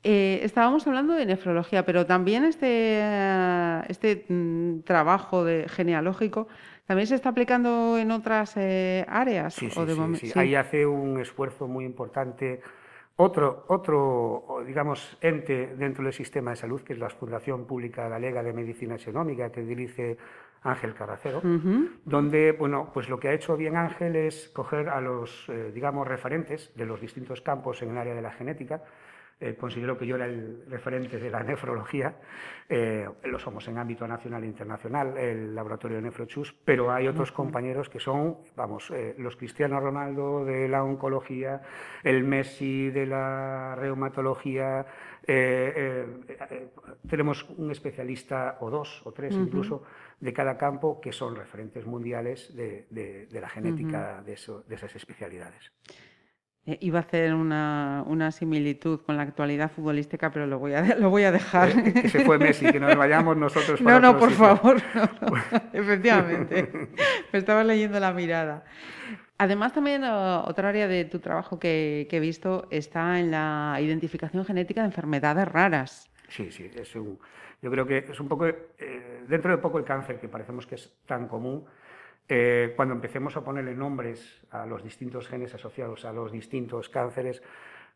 Eh, 0.07 0.41
estábamos 0.43 0.87
hablando 0.87 1.15
de 1.15 1.27
nefrología, 1.27 1.85
pero 1.85 2.07
también 2.07 2.45
este, 2.45 3.01
este 3.89 4.27
mm, 4.29 4.81
trabajo 4.85 5.45
de, 5.45 5.67
genealógico 5.69 6.47
¿También 6.87 7.07
se 7.07 7.15
está 7.15 7.31
aplicando 7.31 7.97
en 7.99 8.11
otras 8.11 8.57
eh, 8.57 9.05
áreas? 9.09 9.55
Sí, 9.55 9.71
sí, 9.71 9.81
sí, 10.17 10.39
Ahí 10.39 10.55
hace 10.55 10.85
un 10.85 11.19
esfuerzo 11.19 11.67
muy 11.67 11.85
importante 11.85 12.61
otro, 13.17 13.65
otro, 13.69 14.65
digamos, 14.67 15.17
ente 15.21 15.75
dentro 15.77 16.03
del 16.03 16.13
sistema 16.13 16.51
de 16.51 16.57
salud, 16.57 16.83
que 16.83 16.95
es 16.95 16.99
la 16.99 17.09
Fundación 17.11 17.65
Pública 17.65 18.09
Galega 18.09 18.43
de 18.43 18.53
Medicina 18.53 18.99
Xenómica, 18.99 19.53
que 19.53 19.63
dirige 19.63 20.19
Ángel 20.63 20.95
Carracero, 20.95 21.41
donde, 22.05 22.53
bueno, 22.53 22.91
pues 22.93 23.09
lo 23.09 23.21
que 23.21 23.29
ha 23.29 23.33
hecho 23.33 23.57
bien 23.57 23.77
Ángel 23.77 24.17
es 24.17 24.49
coger 24.49 24.89
a 24.89 25.01
los, 25.01 25.49
eh, 25.49 25.71
digamos, 25.73 26.09
referentes 26.09 26.73
de 26.75 26.87
los 26.87 27.01
distintos 27.01 27.41
campos 27.41 27.83
en 27.83 27.91
el 27.91 27.99
área 27.99 28.15
de 28.15 28.23
la 28.23 28.33
genética, 28.33 28.83
eh, 29.41 29.57
considero 29.57 29.99
que 29.99 30.07
yo 30.07 30.17
era 30.17 30.27
el 30.27 30.65
referente 30.69 31.19
de 31.19 31.31
la 31.31 31.43
nefrología, 31.45 32.17
eh, 32.69 33.07
lo 33.25 33.39
somos 33.39 33.67
en 33.69 33.79
ámbito 33.79 34.07
nacional 34.07 34.45
e 34.45 34.47
internacional, 34.47 35.19
el 35.19 35.55
laboratorio 35.55 35.97
de 35.97 36.03
Nefrochus, 36.05 36.55
pero 36.65 36.93
hay 36.93 37.09
otros 37.09 37.33
compañeros 37.33 37.89
que 37.89 38.01
son, 38.01 38.39
vamos, 38.57 38.91
eh, 38.91 39.15
los 39.19 39.37
Cristiano 39.37 39.81
Ronaldo 39.81 40.45
de 40.45 40.69
la 40.69 40.83
oncología, 40.83 41.63
el 42.03 42.25
Messi 42.25 42.91
de 42.91 43.07
la 43.07 43.75
reumatología, 43.77 44.87
tenemos 47.09 47.49
un 47.57 47.71
especialista 47.71 48.59
o 48.61 48.69
dos 48.69 49.01
o 49.07 49.13
tres 49.13 49.35
incluso 49.35 49.83
de 50.21 50.35
cada 50.35 50.59
campo 50.59 51.01
que 51.01 51.13
son 51.13 51.35
referentes 51.35 51.87
mundiales 51.87 52.55
de, 52.55 53.27
la 53.31 53.49
genética 53.49 54.23
de 54.23 54.35
esas 54.35 54.95
especialidades. 54.95 55.73
Eh, 56.67 56.79
iba 56.81 56.99
a 56.99 57.03
hacer 57.03 57.35
una, 57.35 58.03
una, 58.07 58.33
similitud 58.33 59.01
con 59.03 59.19
la 59.19 59.23
actualidad 59.25 59.71
futbolística, 59.71 60.31
pero 60.31 60.47
lo 60.47 60.59
voy 60.59 60.73
a, 60.73 60.97
lo 60.97 61.11
voy 61.11 61.25
a 61.25 61.33
dejar. 61.33 61.71
Eh, 61.71 61.93
que 61.93 62.09
se 62.09 62.25
fue 62.25 62.39
Messi, 62.39 62.73
que 62.73 62.81
nos 62.81 62.97
vayamos 62.97 63.37
nosotros. 63.37 63.81
no, 63.83 64.01
no, 64.01 64.19
por 64.19 64.31
favor. 64.31 64.77
Efectivamente. 65.73 66.89
Me 67.33 67.39
estaba 67.39 67.65
leyendo 67.65 68.01
la 68.01 68.13
mirada. 68.13 68.65
Además, 69.37 69.73
también 69.73 70.05
otra 70.05 70.71
área 70.71 70.89
de 70.89 71.05
tu 71.05 71.19
trabajo 71.19 71.59
que, 71.59 72.07
que, 72.09 72.17
he 72.17 72.21
visto 72.21 72.67
está 72.71 73.19
en 73.19 73.31
la 73.31 73.77
identificación 73.81 74.45
genética 74.45 74.81
de 74.81 74.87
enfermedades 74.87 75.49
raras. 75.49 76.09
Sí, 76.29 76.51
sí. 76.51 76.71
Es 76.75 76.95
un, 76.95 77.19
yo 77.65 77.71
creo 77.71 77.87
que 77.87 77.99
es 77.99 78.21
un 78.21 78.29
poco, 78.29 78.47
eh, 78.47 79.25
dentro 79.27 79.51
de 79.51 79.57
poco 79.57 79.79
el 79.79 79.85
cáncer, 79.85 80.21
que 80.21 80.29
parecemos 80.29 80.67
que 80.67 80.75
es 80.75 80.93
tan 81.07 81.29
común, 81.29 81.65
Eh, 82.29 82.73
cuando 82.75 82.95
empecemos 82.95 83.37
a 83.37 83.45
ponerle 83.45 83.75
nombres 83.75 84.43
a 84.51 84.65
los 84.65 84.83
distintos 84.83 85.29
genes 85.29 85.55
asociados 85.55 86.05
a 86.05 86.13
los 86.13 86.33
distintos 86.33 86.89
cánceres, 86.89 87.43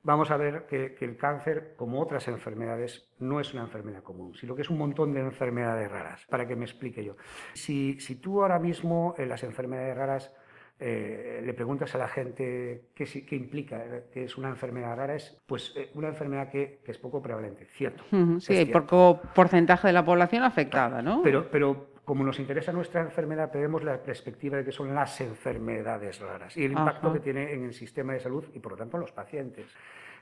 vamos 0.03 0.31
a 0.31 0.37
ver 0.37 0.67
que, 0.67 0.97
el 1.01 1.17
cáncer, 1.17 1.75
como 1.77 2.01
otras 2.01 2.29
enfermedades, 2.29 3.09
no 3.19 3.41
es 3.41 3.53
una 3.55 3.63
enfermedad 3.63 4.03
común, 4.03 4.35
sino 4.35 4.55
que 4.55 4.63
es 4.63 4.71
un 4.71 4.79
montón 4.79 5.13
de 5.13 5.21
enfermedades 5.21 5.91
raras. 5.91 6.27
Para 6.29 6.47
que 6.47 6.57
me 6.57 6.65
explique 6.65 7.05
yo. 7.05 7.17
Si, 7.55 7.97
tú 8.21 8.43
ahora 8.43 8.59
mismo 8.59 9.15
en 9.19 9.29
las 9.29 9.43
enfermedades 9.45 9.97
raras 9.97 10.33
eh, 10.81 11.43
le 11.45 11.55
preguntas 11.55 11.95
a 11.97 11.99
la 11.99 12.07
gente 12.07 12.91
qué, 12.95 13.05
qué, 13.05 13.35
implica 13.35 14.05
que 14.13 14.25
es 14.25 14.39
una 14.39 14.49
enfermedad 14.49 14.97
rara, 14.97 15.17
es 15.17 15.37
pues 15.45 15.73
eh, 15.77 15.91
una 15.95 16.09
enfermedad 16.09 16.51
que, 16.51 16.81
es 16.87 16.99
poco 16.99 17.21
prevalente, 17.21 17.65
cierto. 17.65 18.05
sí, 18.39 18.57
hay 18.57 18.67
poco 18.67 19.21
porcentaje 19.35 19.89
de 19.89 19.93
la 19.93 20.05
población 20.05 20.45
afectada, 20.45 21.03
¿no? 21.03 21.23
Pero, 21.23 21.51
pero 21.51 21.88
como 22.09 22.25
nos 22.25 22.41
interesa 22.41 22.73
nuestra 22.73 23.03
enfermedad, 23.03 23.51
tenemos 23.51 23.85
la 23.85 23.99
perspectiva 24.03 24.57
de 24.57 24.65
que 24.65 24.73
son 24.73 24.95
las 24.95 25.21
enfermedades 25.21 26.21
raras 26.21 26.57
y 26.57 26.65
el 26.65 26.73
impacto 26.73 27.13
que 27.13 27.21
tiene 27.21 27.53
en 27.53 27.65
el 27.65 27.75
sistema 27.75 28.15
de 28.15 28.21
salud 28.21 28.47
y 28.55 28.61
por 28.61 28.73
lo 28.73 28.79
tanto 28.79 28.97
en 28.97 29.03
los 29.03 29.13
pacientes. 29.13 29.67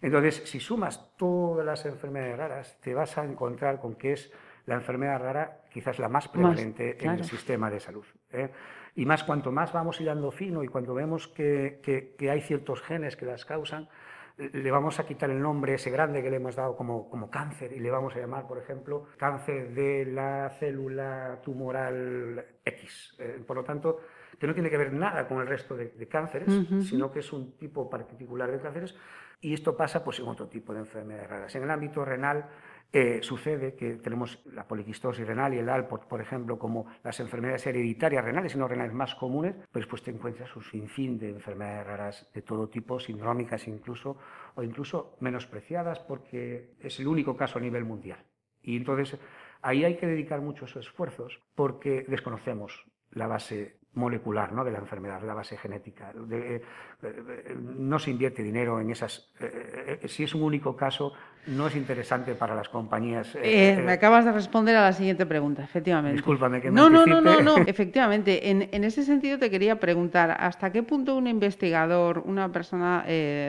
Entonces, 0.03 0.43
si 0.47 0.59
sumas 0.59 1.15
todas 1.17 1.65
las 1.65 1.87
enfermedades 1.87 2.37
raras, 2.39 2.77
te 2.81 2.93
vas 2.93 3.17
a 3.19 3.25
encontrar 3.25 3.79
con 3.79 3.95
que 3.95 4.15
es 4.15 4.33
la 4.67 4.75
enfermedad 4.75 5.21
rara 5.21 5.61
quizás 5.73 6.01
la 6.01 6.09
más 6.09 6.27
prevalente 6.27 6.97
en 6.99 7.13
el 7.13 7.25
sistema 7.25 7.71
de 7.71 7.79
salud. 7.79 8.05
¿eh? 8.33 8.51
Y 8.97 9.07
más 9.07 9.23
cuanto 9.23 9.53
más 9.53 9.73
vamos 9.73 10.01
hilando 10.01 10.33
fino 10.33 10.65
y 10.65 10.67
cuando 10.67 10.93
vemos 10.93 11.29
que, 11.29 11.81
que 12.19 12.31
hay 12.33 12.41
ciertos 12.41 12.83
genes 12.83 13.15
que 13.15 13.27
las 13.27 13.45
causan, 13.45 13.89
le 14.37 14.71
vamos 14.71 15.01
a 15.01 15.07
quitar 15.07 15.31
el 15.31 15.41
nombre 15.41 15.75
ese 15.75 15.91
grande 15.91 16.23
que 16.23 16.31
le 16.31 16.37
hemos 16.37 16.57
dado 16.57 16.77
como, 16.77 17.09
como 17.09 17.31
cáncer 17.31 17.73
y 17.73 17.81
le 17.81 17.91
vamos 17.91 18.15
a 18.17 18.19
llamar, 18.19 18.47
por 18.47 18.59
ejemplo, 18.59 19.07
cáncer 19.17 19.73
de 19.73 20.05
la 20.07 20.51
célula 20.59 21.41
tumoral 21.43 22.45
X. 22.65 23.15
Eh, 23.19 23.43
por 23.47 23.57
lo 23.57 23.65
tanto, 23.65 24.01
que 24.39 24.47
no 24.47 24.53
tiene 24.53 24.69
que 24.69 24.77
ver 24.77 24.93
nada 24.93 25.27
con 25.27 25.41
el 25.41 25.47
resto 25.47 25.75
de, 25.75 26.09
cánceres, 26.09 26.49
sino 26.87 27.11
que 27.11 27.21
es 27.21 27.33
un 27.33 27.57
tipo 27.57 27.89
particular 27.89 28.51
de 28.51 28.61
cánceres. 28.61 28.95
Y 29.41 29.55
esto 29.55 29.77
pasa 29.77 30.05
pues, 30.05 30.19
en 30.19 30.29
otro 30.29 30.49
tipo 30.49 30.73
de 30.75 30.81
enfermedades 30.81 31.29
raras. 31.29 31.55
En 31.55 31.63
el 31.63 31.71
ámbito 31.71 32.05
renal, 32.05 32.47
eh, 32.93 33.19
sucede 33.23 33.75
que 33.75 33.97
tenemos 33.97 34.41
la 34.53 34.67
poliquistosis 34.67 35.27
renal 35.27 35.55
y 35.55 35.59
el 35.59 35.69
ALPOT, 35.69 36.07
por 36.07 36.21
ejemplo, 36.21 36.59
como 36.59 36.87
las 37.03 37.21
enfermedades 37.21 37.67
hereditarias 37.67 38.25
renales 38.25 38.55
y 38.55 38.59
no 38.59 38.69
renales 38.69 38.95
más 38.95 39.15
comunes, 39.15 39.55
pues, 39.71 39.87
pues 39.87 40.03
te 40.03 40.11
encuentras 40.11 40.55
un 40.57 40.63
sinfín 40.63 41.19
de 41.19 41.31
enfermedades 41.31 41.87
raras 41.87 42.31
de 42.33 42.43
todo 42.43 42.69
tipo, 42.69 42.99
sindrómicas 42.99 43.69
incluso, 43.69 44.17
o 44.55 44.63
incluso 44.63 45.17
menospreciadas 45.21 45.99
porque 46.01 46.75
es 46.81 46.99
el 47.01 47.09
único 47.09 47.37
caso 47.37 47.59
a 47.59 47.63
nivel 47.63 47.85
mundial. 47.85 48.25
Y 48.63 48.77
entonces 48.77 49.19
ahí 49.63 49.85
hay 49.85 49.97
que 49.97 50.07
dedicar 50.07 50.41
muchos 50.41 50.75
esfuerzos 50.77 51.41
porque 51.55 52.05
desconocemos 52.09 52.87
la 53.17 53.27
base 53.27 53.77
molecular 53.97 54.53
¿no? 54.53 54.63
de 54.63 54.71
la 54.71 54.79
enfermedad, 54.79 55.23
la 55.25 55.35
base 55.35 55.57
genética. 55.57 56.13
Eh, 56.31 56.63
eh, 57.03 57.57
no 57.79 57.99
se 57.99 58.11
invierte 58.11 58.43
dinero 58.43 58.79
en 58.79 58.91
esas. 58.91 59.33
Eh, 59.41 60.07
si 60.07 60.23
es 60.23 60.35
un 60.35 60.43
único 60.43 60.77
caso, 60.77 61.15
no 61.47 61.67
es 61.67 61.77
interesante 61.77 62.35
para 62.35 62.55
las 62.55 62.69
compañías. 62.69 63.35
me 63.35 63.93
acabas 63.93 64.27
de 64.27 64.33
responder 64.33 64.77
a 64.77 64.83
la 64.83 64.93
siguiente 64.93 65.25
pregunta, 65.25 65.65
efectivamente. 65.65 66.17
Discúlpame 66.17 66.61
que 66.61 66.71
me 66.71 66.77
no, 66.77 66.91
no, 66.91 67.07
no, 67.07 67.23
no, 67.23 67.41
no, 67.41 67.57
efectivamente. 67.67 68.51
En, 68.51 68.69
en, 68.71 68.85
ese 68.85 69.03
sentido 69.03 69.39
te 69.39 69.51
quería 69.51 69.81
preguntar, 69.81 70.37
¿hasta 70.39 70.71
qué 70.71 70.83
punto 70.83 71.17
un 71.17 71.27
investigador, 71.27 72.23
una 72.27 72.53
persona 72.53 73.03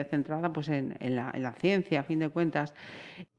centrada 0.08 0.50
pues, 0.50 0.70
en, 0.70 0.96
en, 0.98 1.14
la, 1.14 1.30
en 1.34 1.42
la 1.42 1.52
ciencia, 1.52 2.00
a 2.00 2.04
fin 2.04 2.20
de 2.20 2.30
cuentas, 2.30 2.72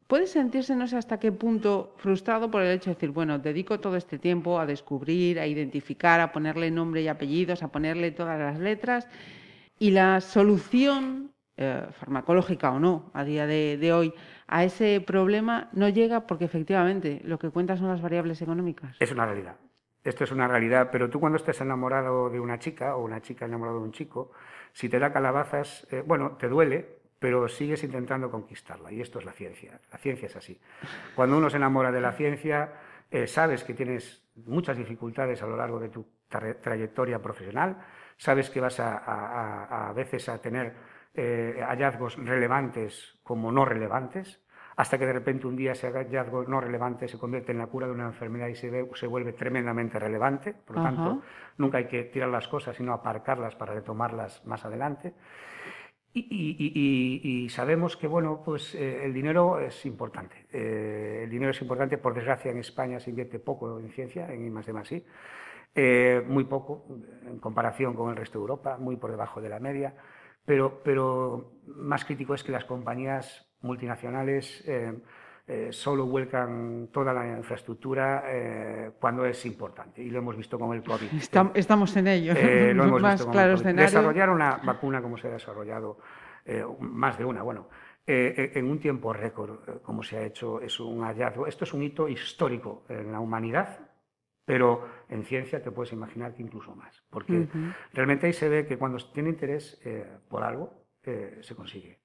puede 0.09 0.25
sentirse 0.25 0.75
no 0.75 0.87
sé 0.87 0.97
hasta 0.97 1.19
qué 1.19 1.31
punto 1.31 1.93
frustrado 1.97 2.49
por 2.49 2.63
el 2.63 2.71
hecho 2.71 2.89
de 2.89 2.95
decir, 2.95 3.11
bueno, 3.11 3.37
dedico 3.37 3.79
todo 3.79 3.95
este 3.95 4.17
tiempo 4.17 4.59
a 4.59 4.65
descubrir, 4.65 5.39
a 5.39 5.45
identificar, 5.45 6.19
a 6.19 6.31
ponerle 6.31 6.71
nombre 6.71 7.03
y 7.03 7.07
apellidos, 7.07 7.61
a 7.61 7.67
ponerle 7.67 8.09
todas 8.09 8.39
las 8.39 8.59
letras, 8.59 9.07
y 9.77 9.91
la 9.91 10.19
solución, 10.19 11.31
eh, 11.57 11.85
farmacológica 11.91 12.71
o 12.71 12.79
no, 12.79 13.11
a 13.13 13.23
día 13.23 13.45
de, 13.45 13.93
hoy, 13.93 14.11
a 14.47 14.63
ese 14.63 14.99
problema 14.99 15.69
no 15.73 15.87
llega 15.89 16.25
porque 16.25 16.45
efectivamente 16.45 17.21
lo 17.23 17.37
que 17.37 17.51
cuenta 17.51 17.77
son 17.77 17.89
las 17.89 18.01
variables 18.01 18.41
económicas. 18.41 18.97
Es 18.99 19.11
una 19.11 19.27
realidad. 19.27 19.57
Esto 20.03 20.23
es 20.23 20.31
una 20.31 20.47
realidad, 20.47 20.89
pero 20.91 21.11
tú 21.11 21.19
cuando 21.19 21.37
estés 21.37 21.61
enamorado 21.61 22.31
de 22.31 22.39
una 22.39 22.57
chica 22.57 22.95
o 22.95 23.03
una 23.03 23.21
chica 23.21 23.45
enamorada 23.45 23.77
de 23.77 23.83
un 23.83 23.91
chico, 23.91 24.31
si 24.73 24.89
te 24.89 24.97
da 24.97 25.13
calabazas, 25.13 25.85
eh, 25.91 26.01
bueno, 26.03 26.31
te 26.31 26.47
duele, 26.47 26.98
pero 27.19 27.47
sigues 27.47 27.83
intentando 27.83 28.31
conquistarla. 28.31 28.91
Y 28.91 29.01
esto 29.01 29.19
es 29.19 29.25
la 29.25 29.33
ciencia. 29.33 29.79
La 29.91 29.97
ciencia 29.97 30.27
es 30.27 30.35
así. 30.35 30.59
Cuando 31.15 31.37
uno 31.37 31.49
se 31.49 31.57
enamora 31.57 31.91
de 31.91 32.01
la 32.01 32.13
ciencia, 32.13 32.73
eh, 33.11 33.27
sabes 33.27 33.63
que 33.63 33.73
tienes 33.73 34.23
muchas 34.45 34.77
dificultades 34.77 35.41
a 35.43 35.47
lo 35.47 35.57
largo 35.57 35.79
de 35.79 35.89
tu 35.89 36.05
trayectoria 36.29 37.19
profesional, 37.19 37.77
sabes 38.17 38.49
que 38.49 38.61
vas 38.61 38.79
a, 38.79 39.89
a, 39.89 39.93
veces 39.93 40.29
a 40.29 40.39
tener 40.39 40.73
eh, 41.15 41.63
hallazgos 41.67 42.17
relevantes 42.17 43.19
como 43.23 43.51
no 43.51 43.65
relevantes, 43.65 44.39
hasta 44.75 44.97
que 44.97 45.05
de 45.05 45.13
repente 45.13 45.47
un 45.47 45.57
día 45.57 45.73
ese 45.73 45.91
hallazgo 45.91 46.43
no 46.43 46.61
relevante 46.61 47.07
se 47.07 47.17
convierte 47.17 47.51
en 47.51 47.57
la 47.57 47.67
cura 47.67 47.87
de 47.87 47.93
una 47.93 48.05
enfermedad 48.05 48.47
y 48.47 48.55
se, 48.55 48.87
se 48.93 49.07
vuelve 49.07 49.33
tremendamente 49.33 49.99
relevante. 49.99 50.53
Por 50.53 50.77
lo 50.77 50.83
tanto, 50.83 51.21
nunca 51.57 51.79
hay 51.79 51.87
que 51.87 52.03
tirar 52.03 52.29
las 52.29 52.47
cosas, 52.47 52.77
sino 52.77 52.93
aparcarlas 52.93 53.55
para 53.55 53.73
retomarlas 53.73 54.45
más 54.45 54.63
adelante. 54.63 55.13
Y, 56.11 57.47
sabemos 57.51 57.95
que 57.95 58.07
bueno, 58.07 58.41
pues, 58.43 58.73
eh, 58.75 59.05
el 59.05 59.13
dinero 59.13 59.59
es 59.59 59.85
importante. 59.85 60.47
Eh, 60.51 61.21
el 61.23 61.29
dinero 61.29 61.51
es 61.51 61.61
importante, 61.61 61.97
por 61.97 62.13
desgracia 62.13 62.51
en 62.51 62.57
España 62.57 62.99
se 62.99 63.11
invierte 63.11 63.39
poco 63.39 63.79
en 63.79 63.89
ciencia, 63.91 64.31
en 64.31 64.45
I 64.45 64.49
más 64.49 64.65
de 64.65 64.73
más 64.73 64.89
eh, 65.75 66.23
muy 66.27 66.45
poco 66.45 66.85
en 67.25 67.37
comparación 67.39 67.93
con 67.93 68.09
el 68.09 68.15
resto 68.15 68.39
de 68.39 68.41
Europa, 68.41 68.77
muy 68.77 68.95
por 68.95 69.11
debajo 69.11 69.39
de 69.39 69.49
la 69.49 69.59
media. 69.59 69.95
Pero, 70.45 70.81
pero 70.83 71.53
más 71.67 72.05
crítico 72.05 72.33
es 72.33 72.43
que 72.43 72.51
las 72.51 72.65
compañías 72.65 73.47
multinacionales 73.61 74.65
eh, 75.51 75.73
solo 75.73 76.05
vuelcan 76.05 76.89
toda 76.93 77.11
la 77.11 77.27
infraestructura 77.27 78.23
eh, 78.27 78.91
cuando 78.99 79.25
es 79.25 79.43
importante. 79.47 79.99
Y 79.99 80.11
lo 80.11 80.19
hemos 80.19 80.37
visto 80.37 80.59
con 80.59 80.75
el 80.75 80.83
COVID. 80.83 81.07
estamos 81.55 81.97
en 81.97 82.07
ello. 82.07 82.33
Eh, 82.33 82.71
lo 82.71 82.83
hemos 82.85 83.01
visto 83.01 83.31
claro 83.31 83.57
Desarrollar 83.57 84.29
una 84.29 84.57
vacuna 84.57 85.01
como 85.01 85.17
se 85.17 85.27
ha 85.27 85.31
desarrollado, 85.31 85.97
más 86.81 87.17
de 87.17 87.25
una, 87.25 87.41
bueno, 87.41 87.67
en 88.05 88.69
un 88.69 88.79
tiempo 88.79 89.11
récord, 89.11 89.81
como 89.81 90.03
se 90.03 90.17
ha 90.17 90.23
hecho, 90.23 90.61
es 90.61 90.79
un 90.79 91.01
hallazgo. 91.01 91.47
Esto 91.47 91.63
es 91.63 91.73
un 91.73 91.81
hito 91.81 92.07
histórico 92.07 92.83
en 92.87 93.11
la 93.11 93.19
humanidad, 93.19 93.79
pero 94.45 94.87
en 95.09 95.25
ciencia 95.25 95.63
te 95.63 95.71
puedes 95.71 95.93
imaginar 95.93 96.35
que 96.35 96.43
incluso 96.43 96.75
más. 96.75 97.01
Porque 97.09 97.47
realmente 97.93 98.27
ahí 98.27 98.33
se 98.33 98.49
ve 98.49 98.67
que 98.67 98.77
cuando 98.77 98.99
tiene 99.11 99.29
interés 99.29 99.81
por 100.27 100.43
algo, 100.43 100.85
se 101.01 101.55
consigue. 101.55 101.97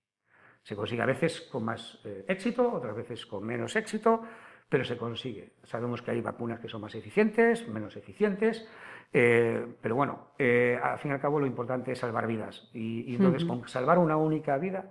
Se 0.65 0.75
consigue 0.75 1.03
a 1.03 1.07
veces 1.07 1.43
con 1.43 1.65
más 1.65 2.01
eh, 2.05 2.25
éxito, 2.27 2.73
otras 2.73 2.97
veces 2.97 3.27
con 3.27 3.45
menos 3.45 3.77
éxito, 3.77 4.23
pero 4.69 4.83
se 4.83 4.97
consigue. 4.97 5.53
Sabemos 5.63 6.01
que 6.01 6.11
hay 6.11 6.23
vacunas 6.23 6.59
que 6.59 6.69
son 6.69 6.81
más 6.81 6.95
eficientes, 6.95 7.69
menos 7.69 7.97
eficientes, 7.97 8.67
eh, 9.13 9.67
pero 9.81 9.95
bueno, 9.95 10.31
eh, 10.39 10.79
al 10.83 10.99
fin 10.99 11.11
y 11.11 11.15
al 11.15 11.21
cabo 11.21 11.39
lo 11.39 11.47
importante 11.47 11.93
es 11.93 11.99
salvar 11.99 12.27
vidas. 12.27 12.71
Y, 12.73 13.15
entonces 13.15 13.45
con 13.45 13.69
salvar 13.69 13.99
una 13.99 14.17
única 14.17 14.57
vida 14.57 14.91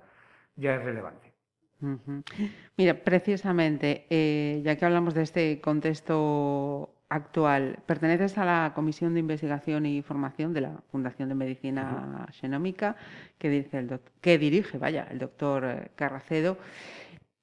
ya 0.56 0.76
es 0.76 0.84
relevante. 0.84 1.34
Mira, 2.78 2.94
precisamente, 3.04 4.06
ya 4.64 4.78
que 4.78 4.86
hablamos 4.86 5.16
de 5.16 5.24
este 5.24 5.60
contexto 5.60 7.03
actual. 7.14 7.80
Perteneces 7.86 8.38
a 8.38 8.46
la 8.46 8.72
Comisión 8.74 9.14
de 9.14 9.20
Investigación 9.20 9.86
y 9.86 10.02
Formación 10.02 10.54
de 10.54 10.62
la 10.62 10.82
Fundación 10.92 11.30
de 11.30 11.36
Medicina 11.36 12.28
Genómica, 12.32 12.96
que, 13.38 13.50
dice 13.50 13.78
el 13.80 14.00
que 14.20 14.38
dirige 14.38 14.78
vaya, 14.78 15.08
el 15.12 15.20
doctor 15.20 15.66
eh, 15.66 15.92
Carracedo. 15.96 16.58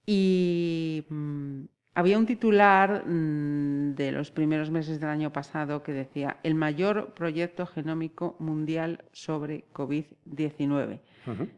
Y 0.05 1.07
mm, 1.09 1.61
había 1.95 2.19
un 2.19 2.27
titular 2.27 3.05
mm, 3.07 3.95
de 3.95 4.11
los 4.11 4.33
primeros 4.33 4.71
meses 4.71 4.99
del 4.99 5.11
año 5.11 5.33
pasado 5.33 5.85
que 5.85 5.93
decía 5.93 6.39
el 6.43 6.57
mayor 6.57 7.15
proyecto 7.15 7.65
genómico 7.65 8.37
mundial 8.41 9.05
sobre 9.13 9.65
COVID-19. 9.73 11.01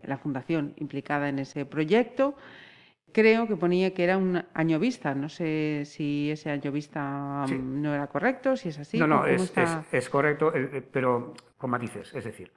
La 0.03 0.19
fundación 0.19 0.75
implicada 0.77 1.31
en 1.31 1.39
ese 1.39 1.65
proyecto 1.65 2.35
creo 3.13 3.47
que 3.47 3.57
ponía 3.57 3.95
que 3.95 4.05
era 4.05 4.17
un 4.17 4.43
año 4.55 4.79
vista. 4.79 5.15
No 5.15 5.29
sé 5.29 5.85
si 5.85 6.31
ese 6.31 6.51
año 6.51 6.73
vista 6.73 7.45
mm, 7.49 7.83
no 7.83 7.95
era 7.95 8.07
correcto, 8.09 8.57
si 8.57 8.71
es 8.71 8.79
así. 8.79 8.99
No, 8.99 9.07
no, 9.07 9.27
es, 9.27 9.53
es, 9.93 10.11
correcto, 10.11 10.55
eh, 10.55 10.71
eh, 10.73 10.83
pero 10.91 11.35
con 11.57 11.71
matices. 11.71 12.15
Es 12.15 12.25
decir, 12.25 12.51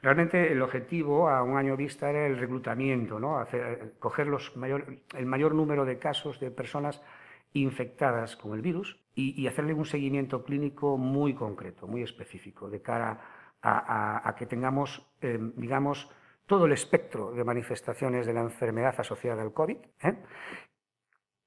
realmente 0.00 0.52
el 0.52 0.62
objetivo 0.62 1.28
a 1.28 1.42
un 1.42 1.56
año 1.56 1.76
vista 1.76 2.10
era 2.10 2.26
el 2.26 2.38
reclutamiento, 2.38 3.18
¿no? 3.18 3.38
Hacer, 3.38 3.94
coger 3.98 4.26
los 4.26 4.56
mayor, 4.56 4.98
el 5.16 5.26
mayor 5.26 5.54
número 5.54 5.84
de 5.84 5.98
casos 5.98 6.38
de 6.40 6.50
personas 6.50 7.02
infectadas 7.54 8.36
con 8.36 8.54
el 8.54 8.62
virus 8.62 8.98
y, 9.14 9.46
hacerle 9.46 9.74
un 9.74 9.84
seguimiento 9.84 10.42
clínico 10.42 10.96
muy 10.96 11.34
concreto, 11.34 11.86
muy 11.86 12.02
específico, 12.02 12.70
de 12.70 12.80
cara 12.80 13.20
a, 13.62 14.34
que 14.38 14.46
tengamos, 14.46 15.06
digamos, 15.20 16.08
todo 16.46 16.66
el 16.66 16.72
espectro 16.72 17.32
de 17.32 17.44
manifestaciones 17.44 18.26
de 18.26 18.34
la 18.34 18.40
enfermedad 18.40 18.94
asociada 18.98 19.42
al 19.42 19.52
COVID. 19.52 19.76
¿eh? 20.02 20.16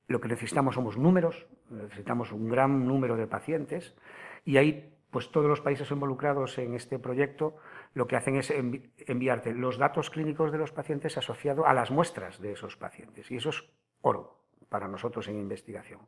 Lo 0.08 0.22
que 0.22 0.28
necesitamos 0.28 0.76
somos 0.76 0.98
números, 0.98 1.48
necesitamos 1.70 2.32
un 2.32 2.50
gran 2.50 2.88
número 2.88 3.16
de 3.16 3.28
pacientes 3.28 3.96
y 4.44 4.58
ahí 4.58 4.92
pues 5.10 5.32
todos 5.32 5.48
los 5.48 5.62
países 5.62 5.90
involucrados 5.92 6.58
en 6.58 6.74
este 6.74 7.00
proyecto 7.00 7.56
lo 7.94 8.06
que 8.06 8.18
hacen 8.18 8.36
es 8.36 8.52
enviarte 8.52 9.54
los 9.54 9.78
datos 9.78 10.10
clínicos 10.10 10.52
de 10.52 10.58
los 10.58 10.74
pacientes 10.74 11.18
asociados 11.18 11.66
a 11.66 11.74
las 11.74 11.90
muestras 11.90 12.42
de 12.42 12.52
esos 12.52 12.76
pacientes. 12.76 13.32
Y 13.32 13.38
eso 13.38 13.50
es 13.50 13.64
oro 14.02 14.42
para 14.68 14.88
nosotros 14.88 15.28
en 15.30 15.40
investigación. 15.40 16.02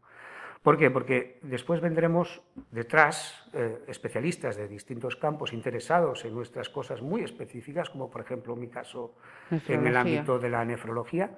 ¿Por 0.62 0.78
qué? 0.78 0.92
Porque 0.92 1.40
después 1.44 1.82
vendremos 1.82 2.42
detrás 2.72 3.50
eh, 3.54 3.80
especialistas 3.88 4.56
de 4.56 4.68
distintos 4.68 5.16
campos 5.16 5.54
interesados 5.54 6.26
en 6.26 6.34
nuestras 6.34 6.70
cosas 6.70 7.02
muy 7.02 7.22
específicas, 7.22 7.90
como 7.90 8.10
por 8.10 8.22
ejemplo 8.22 8.56
mi 8.56 8.68
caso 8.68 9.16
en 9.50 9.88
el 9.88 9.96
ámbito 9.96 10.40
de 10.40 10.50
la 10.50 10.66
nefrología, 10.66 11.32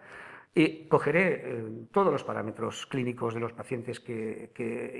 y 0.56 0.88
cogeré 0.88 1.41
eh, 1.44 1.88
todos 1.91 2.12
los 2.12 2.24
parámetros 2.24 2.86
clínicos 2.88 3.34
de 3.34 3.39
los 3.39 3.53
pacientes 3.53 4.00
que, 4.00 4.51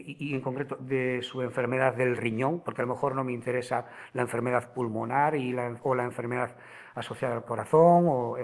y, 0.06 0.34
en 0.34 0.42
concreto 0.42 0.78
de 0.80 1.22
su 1.22 1.42
enfermedad 1.42 1.96
del 1.96 2.18
riñón, 2.18 2.62
porque 2.64 2.82
a 2.82 2.86
lo 2.86 2.94
mejor 2.94 3.16
no 3.16 3.24
me 3.24 3.34
interesa 3.34 3.88
la 4.14 4.22
enfermedad 4.22 4.74
pulmonar 4.74 5.36
y 5.36 5.56
o 5.84 5.96
la 5.96 6.04
enfermedad 6.04 6.56
asociada 6.96 7.36
al 7.36 7.46
corazón, 7.46 8.06
o. 8.08 8.38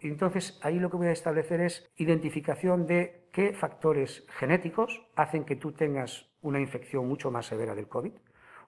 Y 0.00 0.08
entonces 0.08 0.58
ahí 0.62 0.80
lo 0.80 0.90
que 0.90 0.96
voy 0.96 1.06
a 1.06 1.12
establecer 1.12 1.60
es 1.60 1.88
identificación 1.96 2.86
de 2.86 3.28
qué 3.32 3.52
factores 3.52 4.26
genéticos 4.38 5.06
hacen 5.16 5.44
que 5.44 5.56
tú 5.56 5.72
tengas 5.72 6.30
una 6.42 6.60
infección 6.60 7.08
mucho 7.08 7.30
más 7.30 7.46
severa 7.46 7.74
del 7.74 7.88
COVID 7.88 8.12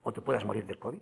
o 0.03 0.13
te 0.13 0.21
puedas 0.21 0.45
morir 0.45 0.67
del 0.67 0.79
COVID, 0.79 1.01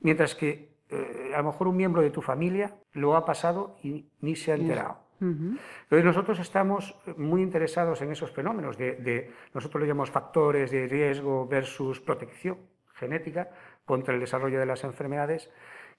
mientras 0.00 0.34
que 0.34 0.76
eh, 0.88 1.32
a 1.34 1.38
lo 1.38 1.44
mejor 1.44 1.68
un 1.68 1.76
miembro 1.76 2.00
de 2.02 2.10
tu 2.10 2.22
familia 2.22 2.76
lo 2.92 3.16
ha 3.16 3.24
pasado 3.24 3.76
y 3.82 4.08
ni 4.20 4.34
se 4.34 4.52
ha 4.52 4.54
enterado. 4.54 5.05
Entonces 5.20 6.04
nosotros 6.04 6.38
estamos 6.38 6.96
muy 7.16 7.42
interesados 7.42 8.02
en 8.02 8.12
esos 8.12 8.30
fenómenos 8.30 8.76
de, 8.76 9.32
nosotros 9.54 9.82
le 9.82 9.88
llamamos 9.88 10.10
factores 10.10 10.70
de 10.70 10.86
riesgo 10.86 11.46
versus 11.46 12.00
protección 12.00 12.58
genética 12.94 13.50
contra 13.84 14.14
el 14.14 14.20
desarrollo 14.20 14.58
de 14.58 14.66
las 14.66 14.84
enfermedades 14.84 15.50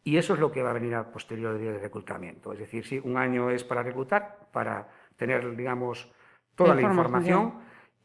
y 0.04 0.18
eso 0.18 0.34
es 0.34 0.40
lo 0.40 0.52
que 0.52 0.64
va 0.64 0.72
a 0.72 0.74
venir 0.74 0.96
a 0.96 1.12
posteriori 1.12 1.64
del 1.64 1.82
reclutamiento. 1.82 2.54
Es 2.54 2.60
decir, 2.60 2.86
si 2.86 3.00
un 3.00 3.18
año 3.18 3.50
es 3.50 3.64
para 3.64 3.84
reclutar, 3.84 4.48
para 4.52 4.88
tener, 5.18 5.56
digamos, 5.56 6.12
toda 6.56 6.76
la 6.76 6.82
información, 6.82 7.56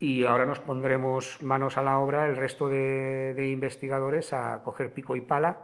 y 0.03 0.25
ahora 0.25 0.47
nos 0.47 0.59
pondremos 0.59 1.41
manos 1.43 1.79
a 1.79 1.83
la 1.83 2.01
obra 2.01 2.27
el 2.27 2.37
resto 2.37 2.69
de, 2.69 3.49
investigadores 3.53 4.33
a 4.33 4.61
coger 4.65 4.93
pico 4.93 5.15
y 5.15 5.21
pala 5.21 5.59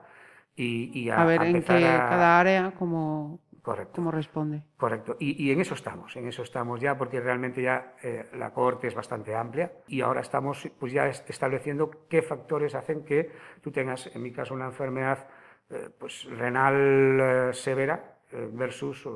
y, 0.55 1.11
a, 1.11 1.25
ver 1.25 1.43
en 1.43 1.61
cada 1.62 2.38
área 2.38 2.71
como 2.73 3.40
Correcto. 3.68 3.96
¿Cómo 3.96 4.10
responde? 4.10 4.62
Correcto. 4.78 5.16
Y, 5.20 5.50
en 5.50 5.60
eso 5.60 5.75
estamos, 5.75 6.16
en 6.16 6.26
eso 6.26 6.42
estamos 6.42 6.80
ya, 6.80 6.96
porque 6.96 7.20
realmente 7.20 7.60
ya 7.60 7.96
eh, 8.02 8.25
la 8.32 8.50
cohorte 8.54 8.87
es 8.87 8.94
bastante 8.94 9.34
amplia 9.37 9.70
y 9.87 10.00
ahora 10.00 10.22
estamos 10.22 10.70
pues 10.78 10.90
ya 10.90 11.06
estableciendo 11.06 11.90
qué 12.08 12.22
factores 12.22 12.75
hacen 12.75 13.04
que 13.04 13.30
tú 13.60 13.70
tengas, 13.70 14.06
en 14.06 14.22
mi 14.22 14.32
caso, 14.32 14.54
una 14.54 14.64
enfermedad 14.64 15.28
eh, 15.68 15.90
pues 15.98 16.25
renal 16.30 17.20
eh, 17.20 17.50
severa 17.52 18.16
versus 18.52 19.06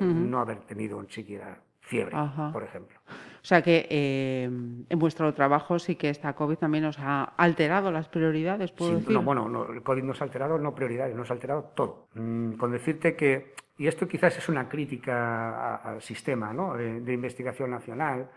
no 0.00 0.38
haber 0.38 0.58
tenido 0.66 1.02
ni 1.02 1.10
siquiera 1.10 1.58
fiebre, 1.80 2.14
por 2.52 2.64
ejemplo. 2.64 2.98
O 3.40 3.44
sea 3.48 3.62
que 3.62 3.86
en 3.90 4.98
vuestro 4.98 5.32
trabajo 5.34 5.78
sí 5.78 5.96
que 5.96 6.10
esta 6.10 6.34
COVID 6.34 6.56
también 6.56 6.84
nos 6.84 6.98
ha 6.98 7.24
alterado 7.36 7.90
las 7.90 8.08
prioridades, 8.08 8.72
¿puedo 8.72 9.00
No, 9.08 9.22
bueno, 9.22 9.66
el 9.72 9.82
COVID 9.82 10.02
nos 10.02 10.20
ha 10.20 10.24
alterado 10.24 10.58
no 10.58 10.74
prioridades, 10.74 11.14
nos 11.16 11.30
ha 11.30 11.34
alterado 11.34 11.72
todo. 11.74 12.08
Mm, 12.14 12.52
con 12.52 12.72
decirte 12.72 13.16
que 13.16 13.54
y 13.78 13.86
esto 13.86 14.08
quizás 14.08 14.36
es 14.36 14.48
una 14.48 14.68
crítica 14.68 15.76
al 15.76 16.02
sistema 16.02 16.52
de, 16.76 17.12
investigación 17.12 17.70
nacional. 17.70 18.28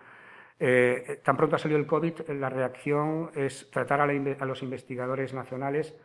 Eh, 0.59 1.19
tan 1.23 1.35
pronto 1.35 1.55
ha 1.55 1.59
salido 1.59 1.79
el 1.79 1.87
COVID, 1.87 2.29
la 2.39 2.49
reacción 2.49 3.31
es 3.33 3.69
tratar 3.71 4.01
a, 4.01 4.45
los 4.45 4.61
investigadores 4.61 5.33
nacionales 5.33 5.95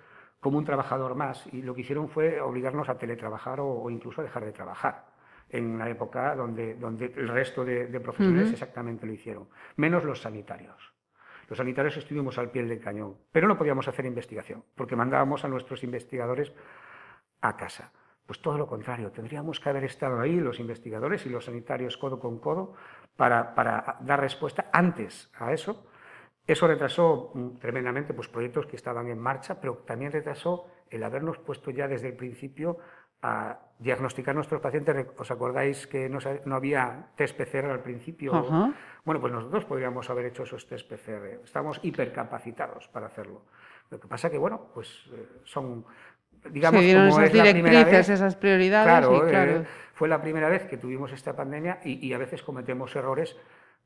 como 0.40 0.56
un 0.56 0.64
trabajador 0.64 1.14
más. 1.16 1.46
Y 1.52 1.60
lo 1.60 1.74
que 1.74 1.82
hicieron 1.82 2.08
fue 2.08 2.40
obligarnos 2.40 2.88
a 2.88 2.96
teletrabajar 2.96 3.60
o, 3.60 3.90
incluso 3.90 4.22
a 4.22 4.24
dejar 4.24 4.46
de 4.46 4.52
trabajar 4.52 5.04
en 5.50 5.66
una 5.66 5.88
época 5.88 6.34
donde, 6.34 6.74
donde 6.74 7.06
el 7.16 7.28
resto 7.28 7.64
de, 7.64 8.00
profesionales 8.00 8.52
exactamente 8.52 9.06
lo 9.06 9.12
hicieron, 9.12 9.48
menos 9.76 10.04
los 10.04 10.20
sanitarios. 10.20 10.92
Los 11.48 11.58
sanitarios 11.58 11.96
estuvimos 11.96 12.38
al 12.38 12.50
pie 12.50 12.64
del 12.64 12.80
cañón, 12.80 13.16
pero 13.30 13.46
no 13.46 13.56
podíamos 13.56 13.86
hacer 13.86 14.04
investigación, 14.04 14.64
porque 14.74 14.96
mandábamos 14.96 15.44
a 15.44 15.48
nuestros 15.48 15.84
investigadores 15.84 16.52
a 17.40 17.56
casa. 17.56 17.92
Pues 18.26 18.40
todo 18.40 18.58
lo 18.58 18.66
contrario, 18.66 19.12
tendríamos 19.12 19.60
que 19.60 19.68
haber 19.68 19.84
estado 19.84 20.18
ahí 20.18 20.40
los 20.40 20.58
investigadores 20.58 21.24
y 21.26 21.28
los 21.28 21.44
sanitarios 21.44 21.96
codo 21.96 22.18
con 22.18 22.40
codo 22.40 22.74
para, 23.16 23.54
dar 24.00 24.20
respuesta 24.20 24.68
antes 24.72 25.30
a 25.38 25.52
eso. 25.52 25.86
Eso 26.44 26.66
retrasó 26.66 27.30
mm, 27.34 27.58
tremendamente 27.58 28.14
pues, 28.14 28.28
proyectos 28.28 28.66
que 28.66 28.74
estaban 28.74 29.06
en 29.08 29.20
marcha, 29.20 29.60
pero 29.60 29.76
también 29.86 30.10
retrasó 30.10 30.66
el 30.90 31.04
habernos 31.04 31.38
puesto 31.38 31.70
ya 31.70 31.86
desde 31.86 32.08
el 32.08 32.16
principio 32.16 32.78
a 33.22 33.58
diagnosticar 33.78 34.32
a 34.32 34.34
nuestros 34.34 34.60
pacientes. 34.60 35.06
¿Os 35.16 35.30
acordáis 35.30 35.86
que 35.86 36.08
no, 36.08 36.18
había 36.54 37.08
test 37.16 37.36
PCR 37.36 37.70
al 37.70 37.82
principio? 37.82 38.74
Bueno, 39.04 39.20
pues 39.20 39.32
nosotros 39.32 39.64
podríamos 39.64 40.08
haber 40.10 40.26
hecho 40.26 40.44
esos 40.44 40.66
test 40.66 40.88
PCR. 40.88 41.42
Estamos 41.44 41.80
hipercapacitados 41.82 42.88
para 42.88 43.06
hacerlo. 43.06 43.42
Lo 43.90 44.00
que 44.00 44.08
pasa 44.08 44.30
que, 44.30 44.38
bueno, 44.38 44.68
pues 44.74 45.08
eh, 45.12 45.40
son 45.44 45.84
digamos, 46.50 46.80
como 46.80 47.20
es 47.20 47.34
la 47.34 47.52
primera 47.52 47.84
vez, 47.84 48.08
esas 48.08 48.36
prioridades. 48.36 48.86
Claro, 48.86 49.26
claro. 49.28 49.52
Eh, 49.52 49.66
fue 49.94 50.08
la 50.08 50.20
primera 50.20 50.48
vez 50.48 50.66
que 50.66 50.76
tuvimos 50.76 51.12
esta 51.12 51.34
pandemia 51.34 51.80
y, 51.84 52.12
a 52.12 52.18
veces 52.18 52.42
cometemos 52.42 52.94
errores, 52.96 53.36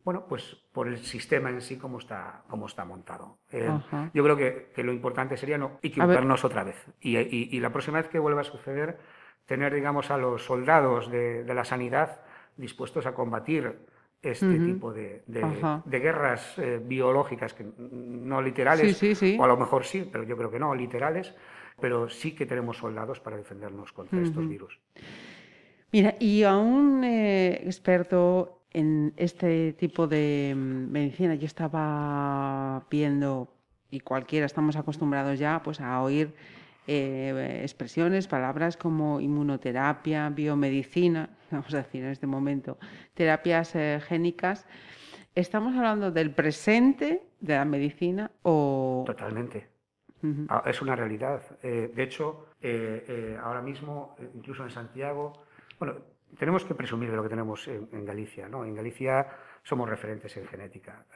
bueno, 0.05 0.27
pues 0.29 0.57
por 0.73 0.89
el 0.89 0.99
sistema 0.99 1.51
en 1.51 1.61
sí 1.61 1.77
como 1.77 1.99
está, 1.99 2.43
como 2.49 2.67
está 2.67 2.85
montado. 2.85 3.39
Eh, 3.53 3.71
yo 4.13 4.25
creo 4.25 4.37
que, 4.37 4.83
lo 4.83 4.93
importante 4.93 5.37
sería 5.37 5.57
no 5.57 5.79
equivocarnos 5.83 6.45
otra 6.45 6.65
vez. 6.65 6.85
Y, 7.01 7.61
la 7.61 7.71
próxima 7.71 7.99
vez 7.99 8.09
que 8.09 8.19
vuelva 8.19 8.41
a 8.41 8.45
suceder, 8.45 8.99
tener, 9.51 9.75
digamos, 9.75 10.13
a 10.13 10.17
los 10.17 10.45
soldados 10.45 11.11
de, 11.11 11.43
la 11.45 11.65
sanidad 11.65 12.21
dispuestos 12.57 13.05
a 13.07 13.15
combatir 13.15 13.81
este 14.23 14.61
tipo 14.61 14.93
de, 14.93 15.25
guerras 15.87 16.57
eh, 16.57 16.81
biológicas, 16.81 17.53
que 17.53 17.67
no 17.77 18.41
literales, 18.41 19.03
o 19.37 19.43
a 19.43 19.49
lo 19.49 19.57
mejor 19.57 19.85
sí, 19.85 20.09
pero 20.13 20.23
yo 20.23 20.37
creo 20.37 20.53
que 20.53 20.61
no, 20.61 20.73
literales, 20.73 21.35
pero 21.81 22.09
sí 22.09 22.33
que 22.33 22.47
tenemos 22.47 22.77
soldados 22.77 23.19
para 23.19 23.37
defendernos 23.37 23.93
contra 23.93 24.21
estos 24.21 24.49
virus. 24.49 24.79
Mira, 25.91 26.15
y 26.21 26.45
a 26.45 26.57
un 26.57 27.03
eh, 27.03 27.61
experto 27.65 28.61
en 28.73 29.13
este 29.17 29.73
tipo 29.73 30.07
de 30.07 30.55
mm, 30.55 30.93
medicina, 30.93 31.35
yo 31.35 31.47
estaba 31.47 32.85
viendo, 32.89 33.53
y 33.91 33.99
cualquiera 33.99 34.47
estamos 34.47 34.77
acostumbrados 34.77 35.41
ya 35.41 35.61
pues, 35.65 35.81
a 35.81 36.01
oír 36.01 36.33
eh, 36.93 37.61
expresiones, 37.63 38.27
palabras 38.27 38.77
como 38.77 39.21
inmunoterapia, 39.21 40.29
biomedicina, 40.31 41.31
vamos 41.53 41.73
a 41.73 41.79
decir 41.79 42.03
en 42.03 42.11
este 42.11 42.27
momento, 42.27 42.79
terapias 43.15 43.77
eh, 43.77 44.01
génicas. 44.03 44.67
¿Estamos 45.37 45.77
hablando 45.77 46.11
del 46.11 46.35
presente 46.35 47.23
de 47.39 47.55
la 47.55 47.65
medicina 47.65 48.33
o...? 48.43 49.05
Totalmente. 49.07 49.69
Ah, 50.49 50.65
es 50.67 50.83
una 50.83 50.97
realidad. 50.97 51.41
Eh, 51.63 51.93
de 51.95 52.03
hecho, 52.03 52.49
eh, 52.61 53.39
ahora 53.41 53.63
mismo, 53.63 54.17
incluso 54.35 54.65
en 54.65 54.71
Santiago, 54.71 55.45
bueno, 55.79 55.95
tenemos 56.39 56.65
que 56.65 56.75
presumir 56.75 57.11
de 57.11 57.17
lo 57.17 57.23
que 57.23 57.29
tenemos 57.29 57.69
en, 57.69 58.05
Galicia. 58.05 58.49
¿no? 58.49 58.65
En 58.65 58.75
Galicia 58.75 59.29
somos 59.63 59.89
referentes 59.89 60.37
en 60.37 60.47
genética 60.47 61.07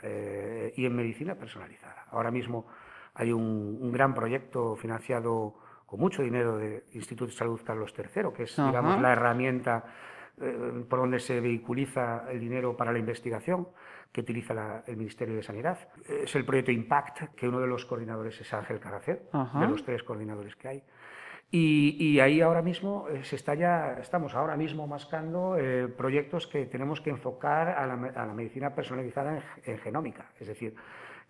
y 0.77 0.87
en 0.87 0.97
medicina 0.97 1.35
personalizada. 1.35 2.07
Ahora 2.11 2.31
mismo 2.31 2.67
hay 3.15 3.33
un, 3.33 3.93
gran 3.93 4.15
proyecto 4.15 4.77
financiado 4.77 5.55
con 5.95 6.01
mucho 6.01 6.25
dinero 6.25 6.59
del 6.59 6.83
Instituto 6.95 7.31
de 7.31 7.37
Salud 7.37 7.61
Carlos 7.65 7.95
III, 7.97 8.33
que 8.37 8.43
es 8.43 8.57
digamos, 8.57 9.01
la 9.01 9.13
herramienta 9.13 9.85
por 10.89 10.99
donde 10.99 11.21
se 11.21 11.41
vehiculiza 11.41 12.25
el 12.29 12.41
dinero 12.41 12.77
para 12.77 12.91
la 12.91 12.99
investigación 12.99 13.69
que 14.11 14.23
utiliza 14.23 14.83
el 14.89 14.97
Ministerio 14.97 15.37
de 15.37 15.45
Sanidad. 15.45 15.79
Es 16.09 16.35
el 16.35 16.45
proyecto 16.45 16.73
Impact, 16.73 17.37
que 17.37 17.47
uno 17.47 17.61
de 17.61 17.69
los 17.69 17.85
coordinadores 17.87 18.41
es 18.41 18.53
Ángel 18.53 18.81
Caracet, 18.81 19.31
de 19.31 19.69
los 19.69 19.85
tres 19.85 20.03
coordinadores 20.03 20.57
que 20.57 20.67
hay. 20.67 20.83
Y, 21.53 22.19
ahí 22.19 22.41
ahora 22.41 22.63
mismo 22.63 23.07
eh, 23.09 23.23
se 23.23 23.37
está 23.37 23.55
ya, 23.55 23.99
estamos 24.01 24.35
ahora 24.35 24.57
mismo 24.57 24.89
mascando 24.89 25.57
eh, 25.57 25.87
proyectos 25.87 26.49
que 26.49 26.67
tenemos 26.67 27.01
que 27.01 27.11
enfocar 27.11 27.69
a 27.69 27.87
la, 27.87 28.35
medicina 28.35 28.75
personalizada 28.75 29.41
en, 29.65 29.79
genómica, 29.79 30.33
es 30.41 30.49
decir, 30.49 30.75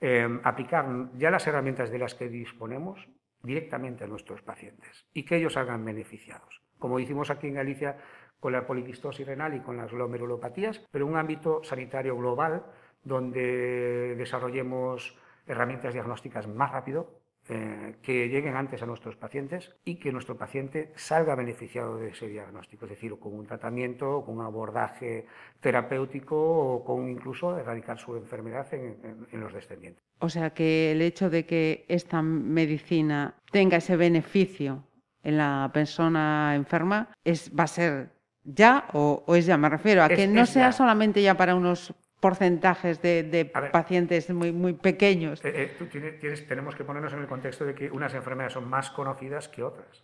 em, 0.00 0.40
aplicar 0.42 0.86
ya 1.18 1.30
las 1.30 1.46
herramientas 1.46 1.90
de 1.90 1.98
las 1.98 2.14
que 2.14 2.30
disponemos 2.30 3.06
directamente 3.44 4.04
a 4.04 4.06
nuestros 4.06 4.42
pacientes 4.42 5.06
y 5.12 5.24
que 5.24 5.36
ellos 5.36 5.56
hagan 5.56 5.84
beneficiados. 5.84 6.62
Como 6.78 6.98
hicimos 6.98 7.30
aquí 7.30 7.46
en 7.46 7.54
Galicia 7.54 7.96
con 8.40 8.52
la 8.52 8.66
poliquistosis 8.66 9.26
renal 9.26 9.54
y 9.54 9.60
con 9.60 9.76
las 9.76 9.90
glomerulopatías, 9.90 10.80
pero 10.90 11.06
un 11.06 11.16
ámbito 11.16 11.62
sanitario 11.62 12.16
global 12.16 12.64
donde 13.02 14.14
desarrollemos 14.16 15.16
herramientas 15.46 15.94
diagnósticas 15.94 16.46
más 16.48 16.72
rápido, 16.72 17.20
eh, 17.50 17.96
que 18.00 18.28
lleguen 18.30 18.56
antes 18.56 18.82
a 18.82 18.86
nuestros 18.86 19.16
pacientes 19.16 19.70
y 19.84 19.96
que 19.96 20.10
nuestro 20.12 20.34
paciente 20.38 20.92
salga 20.96 21.34
beneficiado 21.34 21.98
de 21.98 22.08
ese 22.08 22.26
diagnóstico, 22.26 22.86
es 22.86 22.92
decir, 22.92 23.18
con 23.18 23.34
un 23.34 23.46
tratamiento, 23.46 24.24
con 24.24 24.38
un 24.38 24.46
abordaje 24.46 25.26
terapéutico 25.60 26.36
o 26.36 26.82
con 26.82 27.06
incluso 27.06 27.58
erradicar 27.58 27.98
su 27.98 28.16
enfermedad 28.16 28.66
en, 28.72 29.40
los 29.40 29.52
descendientes. 29.52 30.02
O 30.20 30.30
sea 30.30 30.54
que 30.54 30.92
el 30.92 31.02
hecho 31.02 31.28
de 31.28 31.44
que 31.44 31.84
esta 31.88 32.22
medicina 32.22 33.34
tenga 33.52 33.76
ese 33.76 33.96
beneficio 33.96 34.82
en 35.22 35.36
la 35.36 35.70
persona 35.74 36.54
enferma 36.54 37.10
es, 37.24 37.52
va 37.54 37.64
a 37.64 37.66
ser 37.66 38.14
ya 38.42 38.86
o, 38.94 39.22
es 39.36 39.44
ya, 39.44 39.58
me 39.58 39.68
refiero 39.68 40.02
a 40.02 40.08
que 40.08 40.26
no 40.26 40.46
sea 40.46 40.72
solamente 40.72 41.22
ya 41.22 41.36
para 41.36 41.54
unos 41.54 41.92
porcentajes 42.24 43.02
de, 43.02 43.52
pacientes 43.70 44.30
muy, 44.30 44.50
muy 44.50 44.72
pequeños. 44.72 45.44
Eh, 45.44 45.76
eh, 45.78 46.44
tenemos 46.48 46.74
que 46.74 46.82
ponernos 46.82 47.12
en 47.12 47.18
el 47.18 47.26
contexto 47.26 47.66
de 47.66 47.74
que 47.74 47.90
unas 47.90 48.14
enfermedades 48.14 48.54
son 48.54 48.66
más 48.66 48.90
conocidas 48.90 49.48
que 49.48 49.62
otras. 49.62 50.02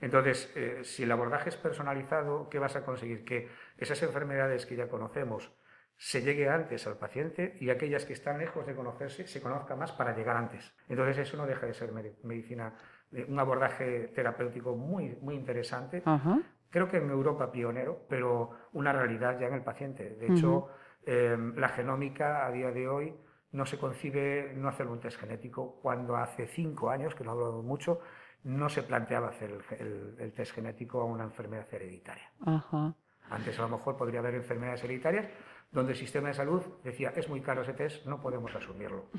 Entonces, 0.00 0.52
eh, 0.56 0.80
si 0.82 1.04
el 1.04 1.12
abordaje 1.12 1.50
es 1.50 1.56
personalizado, 1.56 2.48
¿qué 2.48 2.58
vas 2.58 2.74
a 2.74 2.84
conseguir? 2.84 3.24
Que 3.24 3.48
esas 3.76 4.02
enfermedades 4.02 4.66
que 4.66 4.74
ya 4.74 4.88
conocemos 4.88 5.52
se 5.96 6.22
llegue 6.22 6.48
antes 6.48 6.88
al 6.88 6.98
paciente 6.98 7.56
y 7.60 7.70
aquellas 7.70 8.04
que 8.04 8.14
están 8.14 8.38
lejos 8.40 8.66
de 8.66 8.74
conocerse 8.74 9.28
se 9.28 9.40
conozca 9.40 9.76
más 9.76 9.92
para 9.92 10.16
llegar 10.16 10.36
antes. 10.36 10.74
Entonces, 10.88 11.18
eso 11.18 11.36
no 11.36 11.46
deja 11.46 11.66
de 11.66 11.74
ser 11.74 11.92
medicina, 12.24 12.74
un 13.28 13.38
abordaje 13.38 14.08
terapéutico 14.08 14.74
muy, 14.74 15.16
muy 15.22 15.36
interesante. 15.36 16.02
Creo 16.70 16.88
que 16.88 16.96
en 16.96 17.08
Europa 17.08 17.52
pionero, 17.52 18.06
pero 18.08 18.50
una 18.72 18.92
realidad 18.92 19.38
ya 19.38 19.46
en 19.46 19.54
el 19.54 19.62
paciente. 19.62 20.16
De 20.16 20.26
hecho, 20.26 20.70
Em, 21.06 21.56
la 21.56 21.68
genómica 21.70 22.46
a 22.46 22.50
día 22.50 22.70
de 22.70 22.88
hoy 22.88 23.14
no 23.52 23.64
se 23.64 23.78
concibe 23.78 24.52
no 24.54 24.68
hacer 24.68 24.86
un 24.86 25.00
test 25.00 25.18
genético 25.18 25.78
cuando 25.80 26.16
hace 26.16 26.46
cinco 26.46 26.90
años, 26.90 27.14
que 27.14 27.24
no 27.24 27.32
hablado 27.32 27.62
mucho, 27.62 28.00
no 28.44 28.68
se 28.68 28.82
planteaba 28.82 29.28
hacer 29.28 29.58
el, 29.78 30.32
test 30.34 30.54
genético 30.54 31.00
a 31.00 31.04
una 31.04 31.24
enfermedad 31.24 31.66
hereditaria. 31.72 32.30
Antes 33.30 33.58
a 33.58 33.62
lo 33.62 33.68
mejor 33.68 33.96
podría 33.96 34.20
haber 34.20 34.34
enfermedades 34.34 34.84
hereditarias 34.84 35.26
donde 35.70 35.92
el 35.92 35.98
sistema 35.98 36.28
de 36.28 36.34
salud 36.34 36.62
decía 36.82 37.12
es 37.14 37.28
muy 37.28 37.40
caro 37.40 37.62
ese 37.62 37.74
test, 37.74 38.06
no 38.06 38.20
podemos 38.20 38.54
asumirlo. 38.54 39.10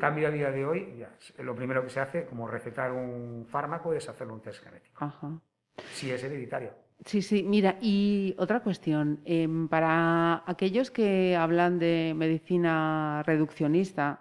Cambio 0.00 0.28
a 0.28 0.30
día 0.30 0.50
de 0.50 0.64
hoy, 0.64 0.96
ya, 0.96 1.14
lo 1.42 1.54
primero 1.54 1.82
que 1.82 1.90
se 1.90 2.00
hace, 2.00 2.26
como 2.26 2.48
recetar 2.48 2.92
un 2.92 3.46
fármaco, 3.50 3.92
es 3.92 4.08
hacer 4.08 4.26
un 4.28 4.40
test 4.40 4.64
genético. 4.64 5.04
Si 5.92 6.10
es 6.10 6.22
hereditario. 6.24 6.72
Sí, 7.04 7.22
sí, 7.22 7.42
mira, 7.42 7.78
y 7.80 8.34
otra 8.38 8.60
cuestión, 8.60 9.20
em, 9.24 9.68
para 9.68 10.42
aquellos 10.46 10.90
que 10.90 11.34
hablan 11.34 11.78
de 11.78 12.12
medicina 12.16 13.22
reduccionista, 13.24 14.20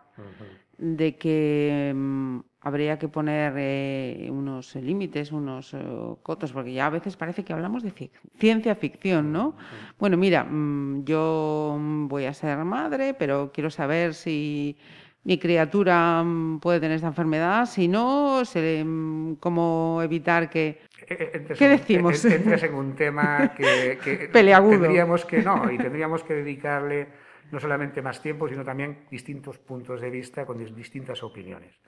de 0.78 1.16
que 1.18 1.90
em, 1.90 2.42
habría 2.62 2.98
que 2.98 3.08
poner 3.08 3.54
eh, 3.58 4.30
unos 4.32 4.76
límites, 4.76 5.32
unos 5.32 5.74
eh, 5.74 5.80
cotos, 6.24 6.52
porque 6.54 6.74
ya 6.74 6.88
a 6.88 6.90
veces 6.90 7.18
parece 7.18 7.44
que 7.44 7.54
hablamos 7.54 7.84
de 7.84 8.12
ciencia 8.38 8.76
ficción, 8.76 9.32
¿no? 9.32 9.56
Bueno, 9.98 10.16
mira, 10.18 10.44
mm, 10.46 11.04
yo 11.04 11.78
voy 12.08 12.26
a 12.26 12.34
ser 12.34 12.58
madre, 12.66 13.14
pero 13.14 13.52
quiero 13.54 13.70
saber 13.70 14.14
si 14.14 14.78
mi 15.24 15.38
criatura 15.38 16.24
mm, 16.24 16.60
puede 16.60 16.80
tener 16.80 16.96
esta 16.96 17.08
enfermedad, 17.08 17.66
si 17.66 17.88
no, 17.88 18.42
cómo 19.40 20.02
evitar 20.02 20.50
que 20.50 20.80
¿Qué 21.08 21.70
decimos? 21.70 22.24
Entres 22.26 22.64
en 22.64 22.74
un 22.74 22.96
tema 22.96 23.54
que, 23.56 24.30
tendríamos 24.34 25.26
que 25.26 25.42
no 25.42 25.72
y 25.72 25.78
tendríamos 25.78 26.24
que 26.24 26.36
dedicarle 26.36 27.08
no 27.52 27.60
solamente 27.60 28.04
más 28.04 28.22
tiempo, 28.22 28.48
sino 28.48 28.64
también 28.64 29.06
distintos 29.10 29.58
puntos 29.58 30.02
de 30.02 30.12
vista 30.12 30.46
con 30.46 30.64
distintas 30.76 31.24
opiniones. 31.24 31.80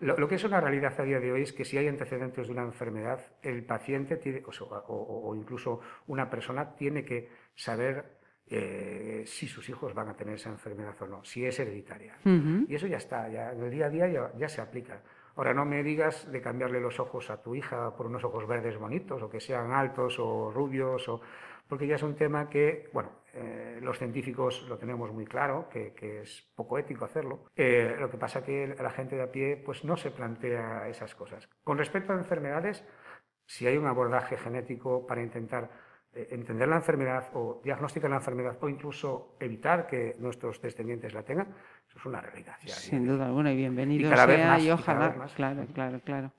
Lo, 0.00 0.28
que 0.28 0.34
es 0.34 0.44
una 0.44 0.60
realidad 0.60 0.92
a 0.98 1.02
día 1.02 1.18
de 1.18 1.32
hoy 1.32 1.42
es 1.42 1.54
que 1.54 1.64
si 1.64 1.78
hay 1.78 1.88
antecedentes 1.88 2.46
de 2.46 2.52
una 2.52 2.62
enfermedad, 2.62 3.20
el 3.42 3.64
paciente 3.64 4.16
tiene, 4.16 4.42
o, 4.44 5.34
incluso 5.34 5.80
una 6.08 6.28
persona 6.28 6.74
tiene 6.76 7.06
que 7.06 7.30
saber 7.54 8.17
eh, 8.50 9.24
si 9.26 9.46
sus 9.46 9.68
hijos 9.68 9.94
van 9.94 10.08
a 10.08 10.16
tener 10.16 10.34
esa 10.34 10.50
enfermedad 10.50 10.94
o 11.02 11.06
no, 11.06 11.24
si 11.24 11.44
es 11.44 11.58
hereditaria. 11.58 12.16
Y 12.24 12.74
eso 12.74 12.86
ya 12.86 12.96
está, 12.96 13.28
ya 13.28 13.52
en 13.52 13.62
el 13.62 13.70
día 13.70 13.86
a 13.86 13.90
día 13.90 14.32
ya 14.36 14.48
se 14.48 14.60
aplica. 14.60 15.02
Ahora 15.36 15.54
no 15.54 15.64
me 15.64 15.84
digas 15.84 16.30
de 16.32 16.40
cambiarle 16.40 16.80
los 16.80 16.98
ojos 16.98 17.30
a 17.30 17.40
tu 17.40 17.54
hija 17.54 17.94
por 17.96 18.06
unos 18.06 18.24
ojos 18.24 18.46
verdes 18.48 18.76
bonitos 18.76 19.22
o 19.22 19.30
que 19.30 19.38
sean 19.38 19.70
altos 19.70 20.18
o 20.18 20.50
rubios, 20.50 21.08
o... 21.08 21.20
porque 21.68 21.86
ya 21.86 21.94
es 21.94 22.02
un 22.02 22.16
tema 22.16 22.48
que, 22.48 22.90
bueno, 22.92 23.10
eh, 23.34 23.78
los 23.80 23.98
científicos 23.98 24.66
lo 24.68 24.78
tenemos 24.78 25.12
muy 25.12 25.26
claro, 25.26 25.68
que, 25.68 25.92
es 26.22 26.50
poco 26.56 26.76
ético 26.76 27.04
hacerlo. 27.04 27.44
Eh, 27.54 27.96
lo 28.00 28.10
que 28.10 28.16
pasa 28.16 28.42
que 28.42 28.74
la 28.80 28.90
gente 28.90 29.14
de 29.14 29.22
a 29.22 29.30
pie 29.30 29.56
pues 29.64 29.84
no 29.84 29.96
se 29.96 30.10
plantea 30.10 30.88
esas 30.88 31.14
cosas. 31.14 31.48
Con 31.62 31.78
respecto 31.78 32.12
a 32.12 32.16
enfermedades, 32.16 32.84
si 33.46 33.66
hay 33.66 33.76
un 33.76 33.86
abordaje 33.86 34.36
genético 34.36 35.06
para 35.06 35.22
intentar 35.22 35.70
entender 36.30 36.68
la 36.68 36.76
enfermedad 36.76 37.24
o 37.34 37.60
diagnosticar 37.62 38.10
la 38.10 38.16
enfermedad 38.16 38.56
o 38.60 38.68
incluso 38.68 39.36
evitar 39.40 39.86
que 39.86 40.16
nuestros 40.18 40.60
descendientes 40.60 41.14
la 41.14 41.22
tengan, 41.22 41.48
eso 41.88 41.98
es 41.98 42.06
una 42.06 42.20
realidad. 42.20 42.56
Sin 42.66 43.06
duda 43.06 43.26
alguna, 43.26 43.52
y 43.52 43.56
bienvenido 43.56 44.14
sea, 44.14 44.58
y 44.58 44.70
ojalá. 44.70 45.14
claro, 45.34 45.66
claro, 45.74 46.00
claro. 46.04 46.32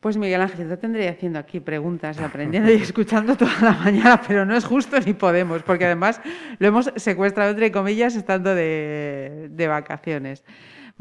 Pues 0.00 0.16
Miguel 0.16 0.40
Ángel, 0.40 0.68
yo 0.68 0.76
tendría 0.78 1.10
haciendo 1.10 1.38
aquí 1.38 1.60
preguntas 1.60 2.18
y 2.20 2.24
aprendiendo 2.24 2.72
y 2.72 2.74
escuchando 2.74 3.36
toda 3.36 3.52
la 3.62 3.72
mañana, 3.72 4.20
pero 4.26 4.44
no 4.44 4.56
es 4.56 4.64
justo 4.64 4.98
ni 4.98 5.12
podemos, 5.12 5.62
porque 5.62 5.84
además 5.84 6.20
lo 6.58 6.66
hemos 6.66 6.92
secuestrado, 6.96 7.52
entre 7.52 7.70
comillas, 7.70 8.16
estando 8.16 8.52
de, 8.52 9.48
de 9.48 9.68
vacaciones. 9.68 10.44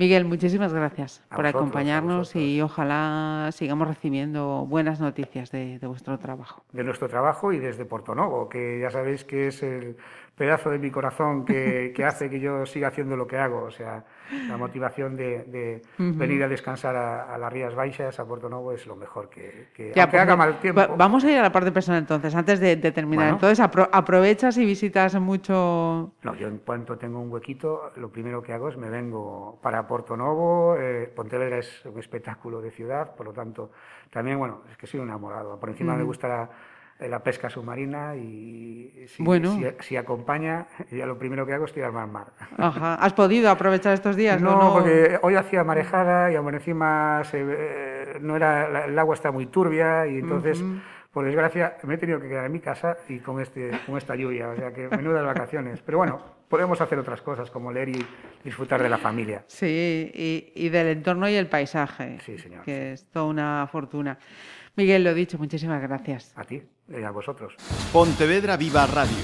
Miguel, 0.02 0.26
muchísimas 0.26 0.74
gracias 0.74 1.22
por 1.30 1.46
acompañarnos 1.46 2.36
y 2.36 2.60
ojalá 2.60 3.50
sigamos 3.52 3.88
recibiendo 3.88 4.66
buenas 4.68 5.00
noticias 5.00 5.52
de, 5.52 5.78
de, 5.78 5.86
vuestro 5.86 6.18
trabajo. 6.18 6.64
De 6.74 6.84
nuestro 6.84 7.08
trabajo 7.08 7.54
y 7.54 7.60
desde 7.60 7.86
Portonovo, 7.86 8.50
que 8.50 8.80
ya 8.80 8.90
sabéis 8.90 9.24
que 9.24 9.50
es 9.50 9.62
el 9.62 9.98
pedazo 10.42 10.72
de 10.72 10.80
mi 10.80 10.90
corazón 10.90 11.46
que, 11.46 11.94
que 11.96 12.04
hace 12.04 12.28
que 12.28 12.40
yo 12.40 12.66
siga 12.66 12.88
haciendo 12.88 13.16
lo 13.16 13.28
que 13.28 13.38
hago. 13.38 13.62
O 13.62 13.70
sea, 13.70 14.04
la 14.48 14.58
motivación 14.58 15.16
de, 15.16 15.84
venir 15.98 16.44
a 16.44 16.48
descansar 16.48 16.96
a, 16.96 17.38
las 17.38 17.54
Rías 17.54 17.76
Baixas, 17.76 18.20
a 18.20 18.26
Puerto 18.26 18.50
Novo, 18.50 18.72
es 18.72 18.88
lo 18.88 18.96
mejor 18.96 19.30
que, 19.30 19.68
que, 19.74 19.92
pues 19.94 20.16
haga 20.16 20.36
mal 20.36 20.60
tiempo. 20.60 20.82
vamos 20.98 21.24
a 21.26 21.32
ir 21.32 21.38
a 21.38 21.44
la 21.44 21.52
parte 21.52 21.72
personal 21.72 22.00
entonces, 22.00 22.34
antes 22.34 22.60
de, 22.60 22.76
terminar. 22.78 23.30
Entonces, 23.30 23.60
aprovechas 23.60 24.58
y 24.58 24.66
visitas 24.66 25.14
mucho... 25.20 26.12
No, 26.24 26.36
yo 26.36 26.48
en 26.48 26.58
cuanto 26.58 26.98
tengo 26.98 27.20
un 27.20 27.32
huequito, 27.32 27.92
lo 27.98 28.10
primero 28.10 28.42
que 28.42 28.54
hago 28.54 28.70
es 28.70 28.78
me 28.78 28.90
vengo 28.90 29.60
para 29.62 29.88
Porto 29.92 30.16
Novo. 30.16 30.78
Eh, 30.78 31.12
Pontevedra 31.14 31.58
es 31.58 31.86
un 31.86 32.00
espectáculo 32.00 32.62
de 32.62 32.72
ciudad, 32.72 33.14
por 33.14 33.26
lo 33.26 33.34
tanto, 33.34 33.72
también, 34.10 34.40
bueno, 34.40 34.62
es 34.72 34.78
que 34.78 34.88
soy 34.88 35.02
un 35.02 35.10
enamorado. 35.10 35.60
Por 35.60 35.68
encima 35.68 35.98
me 35.98 36.04
gusta 36.04 36.50
la 36.98 37.20
pesca 37.22 37.50
submarina 37.50 38.16
y 38.16 39.06
si, 39.10 39.22
bueno. 39.22 39.60
si, 39.82 39.98
acompaña, 39.98 40.68
ya 40.90 41.06
lo 41.06 41.18
primero 41.18 41.46
que 41.46 41.52
hago 41.52 41.66
es 41.66 41.74
tirarme 41.74 42.00
al 42.00 42.08
mar. 42.10 42.28
Ajá. 42.58 42.96
¿Has 42.96 43.12
podido 43.12 43.50
aprovechar 43.50 43.94
estos 43.94 44.16
días? 44.16 44.42
No, 44.42 44.62
no? 44.62 44.74
porque 44.76 45.20
hoy 45.24 45.36
hacía 45.36 45.66
marejada 45.66 46.32
y 46.32 46.36
aún 46.36 46.54
encima 46.54 47.24
se, 47.26 47.44
eh, 47.46 48.20
no 48.22 48.38
era, 48.38 48.86
el 48.86 48.98
agua 48.98 49.16
está 49.16 49.30
muy 49.34 49.48
turbia 49.48 50.08
y 50.08 50.20
entonces, 50.20 50.64
por 51.12 51.26
desgracia, 51.26 51.78
me 51.84 51.96
he 51.96 51.98
tenido 51.98 52.20
que 52.20 52.30
quedar 52.30 52.46
en 52.46 52.52
mi 52.52 52.60
casa 52.60 52.98
y 53.10 53.20
con, 53.20 53.42
este, 53.42 53.72
con 53.86 53.98
esta 53.98 54.16
lluvia, 54.16 54.50
o 54.50 54.56
sea 54.56 54.72
que 54.74 54.88
menudas 54.88 55.26
vacaciones. 55.26 55.82
Pero 55.86 55.98
bueno, 56.00 56.22
podemos 56.48 56.80
hacer 56.80 56.98
otras 57.00 57.22
cosas 57.22 57.52
como 57.52 57.72
leer 57.72 57.90
y 57.90 58.06
disfrutar 58.44 58.82
de 58.82 58.90
la 58.90 58.98
familia. 58.98 59.44
Sí, 59.48 60.12
y, 60.14 60.54
y 60.56 60.70
del 60.70 60.88
entorno 60.88 61.28
y 61.30 61.36
el 61.36 61.48
paisaje. 61.48 62.18
Sí, 62.26 62.38
señor. 62.38 62.64
Que 62.64 62.94
es 62.94 63.06
toda 63.12 63.26
una 63.26 63.68
fortuna. 63.72 64.18
Miguel, 64.76 65.04
lo 65.04 65.14
dicho, 65.14 65.38
muchísimas 65.38 65.82
gracias. 65.82 66.32
A 66.36 66.44
ti 66.46 66.64
y 66.88 67.04
a 67.04 67.12
vosotros. 67.12 67.56
Pontevedra 67.92 68.58
Viva 68.58 68.86
Radio. 68.88 69.24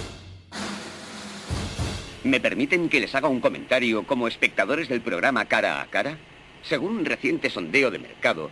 ¿Me 2.24 2.42
permiten 2.42 2.90
que 2.90 3.00
les 3.00 3.16
haga 3.16 3.30
un 3.30 3.40
comentario 3.40 4.06
como 4.06 4.28
espectadores 4.28 4.90
del 4.90 5.02
programa 5.02 5.46
Cara 5.46 5.82
a 5.82 5.88
Cara? 5.88 6.18
Según 6.62 6.98
un 6.98 7.06
reciente 7.06 7.50
sondeo 7.50 7.92
de 7.92 8.00
mercado, 8.00 8.52